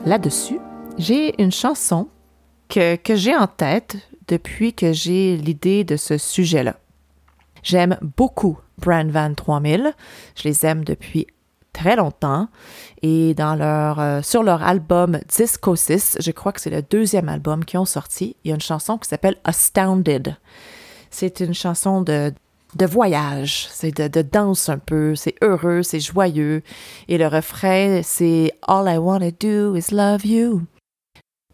Là-dessus, 0.06 0.60
j'ai 0.98 1.42
une 1.42 1.52
chanson 1.52 2.08
que, 2.70 2.96
que 2.96 3.16
j'ai 3.16 3.36
en 3.36 3.48
tête 3.48 3.98
depuis 4.28 4.74
que 4.74 4.94
j'ai 4.94 5.36
l'idée 5.36 5.84
de 5.84 5.98
ce 5.98 6.18
sujet-là. 6.18 6.76
J'aime 7.66 7.98
beaucoup 8.16 8.60
Brand 8.78 9.10
Van 9.10 9.34
3000. 9.34 9.94
Je 10.36 10.44
les 10.44 10.66
aime 10.68 10.86
depuis 10.86 11.26
très 11.74 11.96
longtemps. 11.96 12.48
Et 13.02 13.34
dans 13.34 13.56
leur, 13.56 14.00
euh, 14.00 14.22
sur 14.22 14.44
leur 14.44 14.62
album 14.62 15.20
Discosis, 15.28 16.16
je 16.20 16.32
crois 16.32 16.52
que 16.52 16.62
c'est 16.62 16.70
le 16.70 16.84
deuxième 16.84 17.28
album 17.28 17.66
qu'ils 17.66 17.80
ont 17.80 17.86
sorti, 17.86 18.36
il 18.44 18.50
y 18.50 18.52
a 18.52 18.56
une 18.56 18.62
chanson 18.62 19.00
qui 19.00 19.10
s'appelle 19.10 19.38
Astounded. 19.44 20.38
C'est 21.10 21.40
une 21.40 21.56
chanson 21.56 22.02
de, 22.02 22.32
de 22.76 22.86
voyage, 22.86 23.68
c'est 23.72 23.92
de, 23.92 24.08
de, 24.08 24.22
danse 24.22 24.70
un 24.70 24.78
peu, 24.78 25.16
c'est 25.16 25.36
heureux, 25.42 25.82
c'est 25.82 26.00
joyeux. 26.00 26.62
Et 27.08 27.18
le 27.18 27.28
refrain, 27.28 28.02
c'est 28.04 28.54
All 28.68 28.88
I 28.88 28.98
wanna 28.98 29.32
do 29.32 29.76
is 29.76 29.88
love 29.92 30.24
you. 30.24 30.62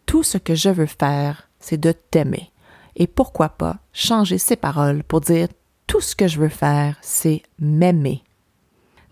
Tout 0.05 0.23
ce 0.23 0.37
que 0.37 0.55
je 0.55 0.69
veux 0.69 0.87
faire, 0.87 1.49
c'est 1.61 1.79
de 1.79 1.93
t'aimer. 1.93 2.51
Et 2.97 3.07
pourquoi 3.07 3.47
pas 3.47 3.77
changer 3.93 4.37
ces 4.37 4.57
paroles 4.57 5.03
pour 5.03 5.21
dire 5.21 5.47
tout 5.91 5.99
ce 5.99 6.15
que 6.15 6.25
je 6.25 6.39
veux 6.39 6.47
faire, 6.47 6.95
c'est 7.01 7.43
m'aimer. 7.59 8.23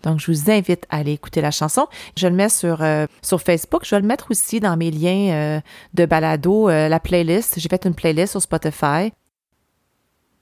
Donc, 0.02 0.18
je 0.18 0.32
vous 0.32 0.50
invite 0.50 0.86
à 0.88 0.96
aller 0.96 1.12
écouter 1.12 1.42
la 1.42 1.50
chanson. 1.50 1.86
Je 2.16 2.26
le 2.26 2.34
mets 2.34 2.48
sur, 2.48 2.80
euh, 2.80 3.04
Facebook. 3.22 3.82
Je 3.84 3.94
vais 3.94 4.00
le 4.00 4.06
mettre 4.06 4.30
aussi 4.30 4.60
dans 4.60 4.78
mes 4.78 4.90
liens 4.90 5.30
euh, 5.30 5.60
de 5.92 6.06
balado, 6.06 6.70
euh, 6.70 6.88
la 6.88 6.98
playlist. 6.98 7.60
J'ai 7.60 7.68
fait 7.68 7.84
une 7.84 7.94
playlist 7.94 8.30
sur 8.30 8.40
Spotify. 8.40 9.12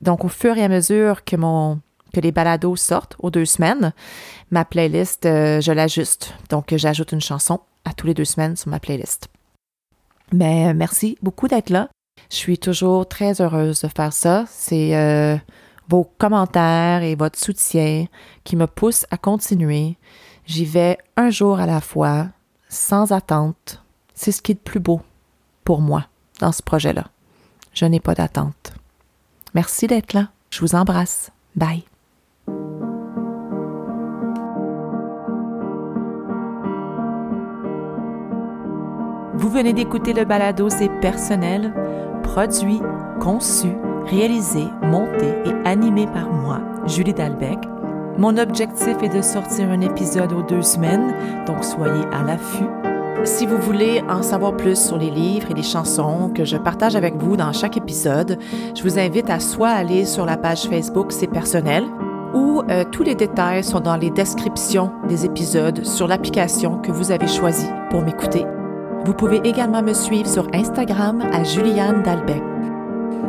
Donc, 0.00 0.24
au 0.24 0.28
fur 0.28 0.56
et 0.56 0.62
à 0.62 0.68
mesure 0.68 1.24
que, 1.24 1.34
que 1.34 2.20
les 2.20 2.30
balados 2.30 2.76
sortent, 2.76 3.16
aux 3.18 3.32
deux 3.32 3.44
semaines, 3.44 3.92
ma 4.52 4.64
playlist, 4.64 5.24
je 5.24 5.72
l'ajuste. 5.72 6.34
Donc, 6.50 6.72
j'ajoute 6.76 7.10
une 7.10 7.20
chanson 7.20 7.58
à 7.84 7.92
tous 7.94 8.06
les 8.06 8.14
deux 8.14 8.24
semaines 8.24 8.54
sur 8.54 8.70
ma 8.70 8.78
playlist. 8.78 9.26
Mais 10.32 10.72
merci 10.72 11.18
beaucoup 11.20 11.48
d'être 11.48 11.70
là. 11.70 11.88
Je 12.30 12.36
suis 12.36 12.58
toujours 12.58 13.08
très 13.08 13.40
heureuse 13.40 13.80
de 13.80 13.88
faire 13.88 14.12
ça. 14.12 14.44
C'est 14.48 14.94
vos 15.88 16.04
commentaires 16.18 17.02
et 17.02 17.14
votre 17.14 17.38
soutien 17.38 18.06
qui 18.44 18.56
me 18.56 18.66
poussent 18.66 19.06
à 19.10 19.16
continuer. 19.16 19.96
J'y 20.46 20.64
vais 20.64 20.98
un 21.16 21.30
jour 21.30 21.58
à 21.58 21.66
la 21.66 21.80
fois, 21.80 22.28
sans 22.68 23.12
attente. 23.12 23.82
C'est 24.14 24.32
ce 24.32 24.42
qui 24.42 24.52
est 24.52 24.54
le 24.54 24.60
plus 24.60 24.80
beau 24.80 25.00
pour 25.64 25.80
moi 25.80 26.06
dans 26.40 26.52
ce 26.52 26.62
projet-là. 26.62 27.04
Je 27.72 27.84
n'ai 27.84 28.00
pas 28.00 28.14
d'attente. 28.14 28.72
Merci 29.54 29.86
d'être 29.86 30.12
là. 30.12 30.28
Je 30.50 30.60
vous 30.60 30.74
embrasse. 30.74 31.30
Bye. 31.56 31.84
Vous 39.34 39.50
venez 39.50 39.72
d'écouter 39.72 40.12
le 40.12 40.24
balado 40.24 40.68
C'est 40.68 40.90
personnel, 41.00 41.72
produit, 42.22 42.80
conçu 43.20 43.68
réalisé, 44.10 44.64
monté 44.82 45.26
et 45.44 45.68
animé 45.68 46.06
par 46.06 46.30
moi, 46.30 46.60
Julie 46.86 47.14
Dalbec. 47.14 47.58
Mon 48.16 48.36
objectif 48.36 48.96
est 49.02 49.14
de 49.14 49.22
sortir 49.22 49.70
un 49.70 49.80
épisode 49.80 50.32
aux 50.32 50.42
deux 50.42 50.62
semaines, 50.62 51.14
donc 51.46 51.62
soyez 51.62 52.04
à 52.12 52.22
l'affût. 52.24 52.66
Si 53.24 53.46
vous 53.46 53.58
voulez 53.58 54.02
en 54.08 54.22
savoir 54.22 54.56
plus 54.56 54.80
sur 54.80 54.96
les 54.96 55.10
livres 55.10 55.50
et 55.50 55.54
les 55.54 55.62
chansons 55.62 56.30
que 56.34 56.44
je 56.44 56.56
partage 56.56 56.96
avec 56.96 57.16
vous 57.16 57.36
dans 57.36 57.52
chaque 57.52 57.76
épisode, 57.76 58.38
je 58.74 58.82
vous 58.82 58.98
invite 58.98 59.28
à 59.28 59.40
soit 59.40 59.70
aller 59.70 60.04
sur 60.04 60.24
la 60.24 60.36
page 60.36 60.68
Facebook 60.68 61.12
C'est 61.12 61.26
personnel 61.26 61.84
ou 62.34 62.62
euh, 62.70 62.84
tous 62.90 63.02
les 63.02 63.14
détails 63.14 63.64
sont 63.64 63.80
dans 63.80 63.96
les 63.96 64.10
descriptions 64.10 64.92
des 65.08 65.24
épisodes 65.24 65.84
sur 65.84 66.06
l'application 66.06 66.78
que 66.78 66.92
vous 66.92 67.10
avez 67.10 67.26
choisie 67.26 67.70
pour 67.90 68.02
m'écouter. 68.02 68.44
Vous 69.04 69.14
pouvez 69.14 69.40
également 69.44 69.82
me 69.82 69.94
suivre 69.94 70.28
sur 70.28 70.46
Instagram 70.52 71.22
à 71.32 71.44
Juliane 71.44 72.02
Dalbec. 72.02 72.47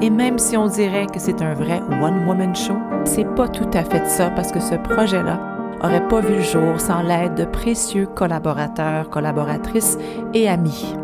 Et 0.02 0.10
même 0.10 0.40
si 0.40 0.56
on 0.56 0.68
dirait 0.68 1.08
que 1.08 1.20
c'est 1.20 1.42
un 1.42 1.54
vrai 1.54 1.82
one-woman 2.02 2.56
show, 2.56 2.78
c'est 3.04 3.28
pas 3.36 3.50
tout 3.50 3.70
à 3.74 3.84
fait 3.84 4.06
ça 4.08 4.30
parce 4.30 4.52
que 4.52 4.62
ce 4.62 4.76
projet-là 4.76 5.40
aurait 5.84 6.08
pas 6.08 6.22
vu 6.22 6.36
le 6.36 6.42
jour 6.42 6.80
sans 6.80 7.02
l'aide 7.02 7.36
de 7.36 7.44
précieux 7.46 8.06
collaborateurs, 8.06 9.10
collaboratrices 9.10 9.98
et 10.34 10.48
amis. 10.48 10.96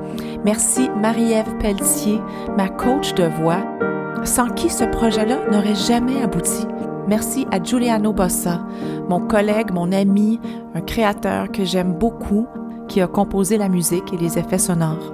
Merci 0.45 0.89
Marie-Ève 1.01 1.57
Pelletier, 1.59 2.21
ma 2.55 2.69
coach 2.69 3.13
de 3.15 3.23
voix, 3.23 3.63
sans 4.23 4.47
qui 4.47 4.69
ce 4.69 4.85
projet-là 4.85 5.39
n'aurait 5.51 5.75
jamais 5.75 6.21
abouti. 6.21 6.65
Merci 7.07 7.45
à 7.51 7.61
Giuliano 7.61 8.13
Bossa, 8.13 8.61
mon 9.09 9.19
collègue, 9.19 9.71
mon 9.71 9.91
ami, 9.91 10.39
un 10.73 10.81
créateur 10.81 11.51
que 11.51 11.65
j'aime 11.65 11.93
beaucoup, 11.93 12.47
qui 12.87 13.01
a 13.01 13.07
composé 13.07 13.57
la 13.57 13.69
musique 13.69 14.13
et 14.13 14.17
les 14.17 14.37
effets 14.37 14.57
sonores. 14.57 15.13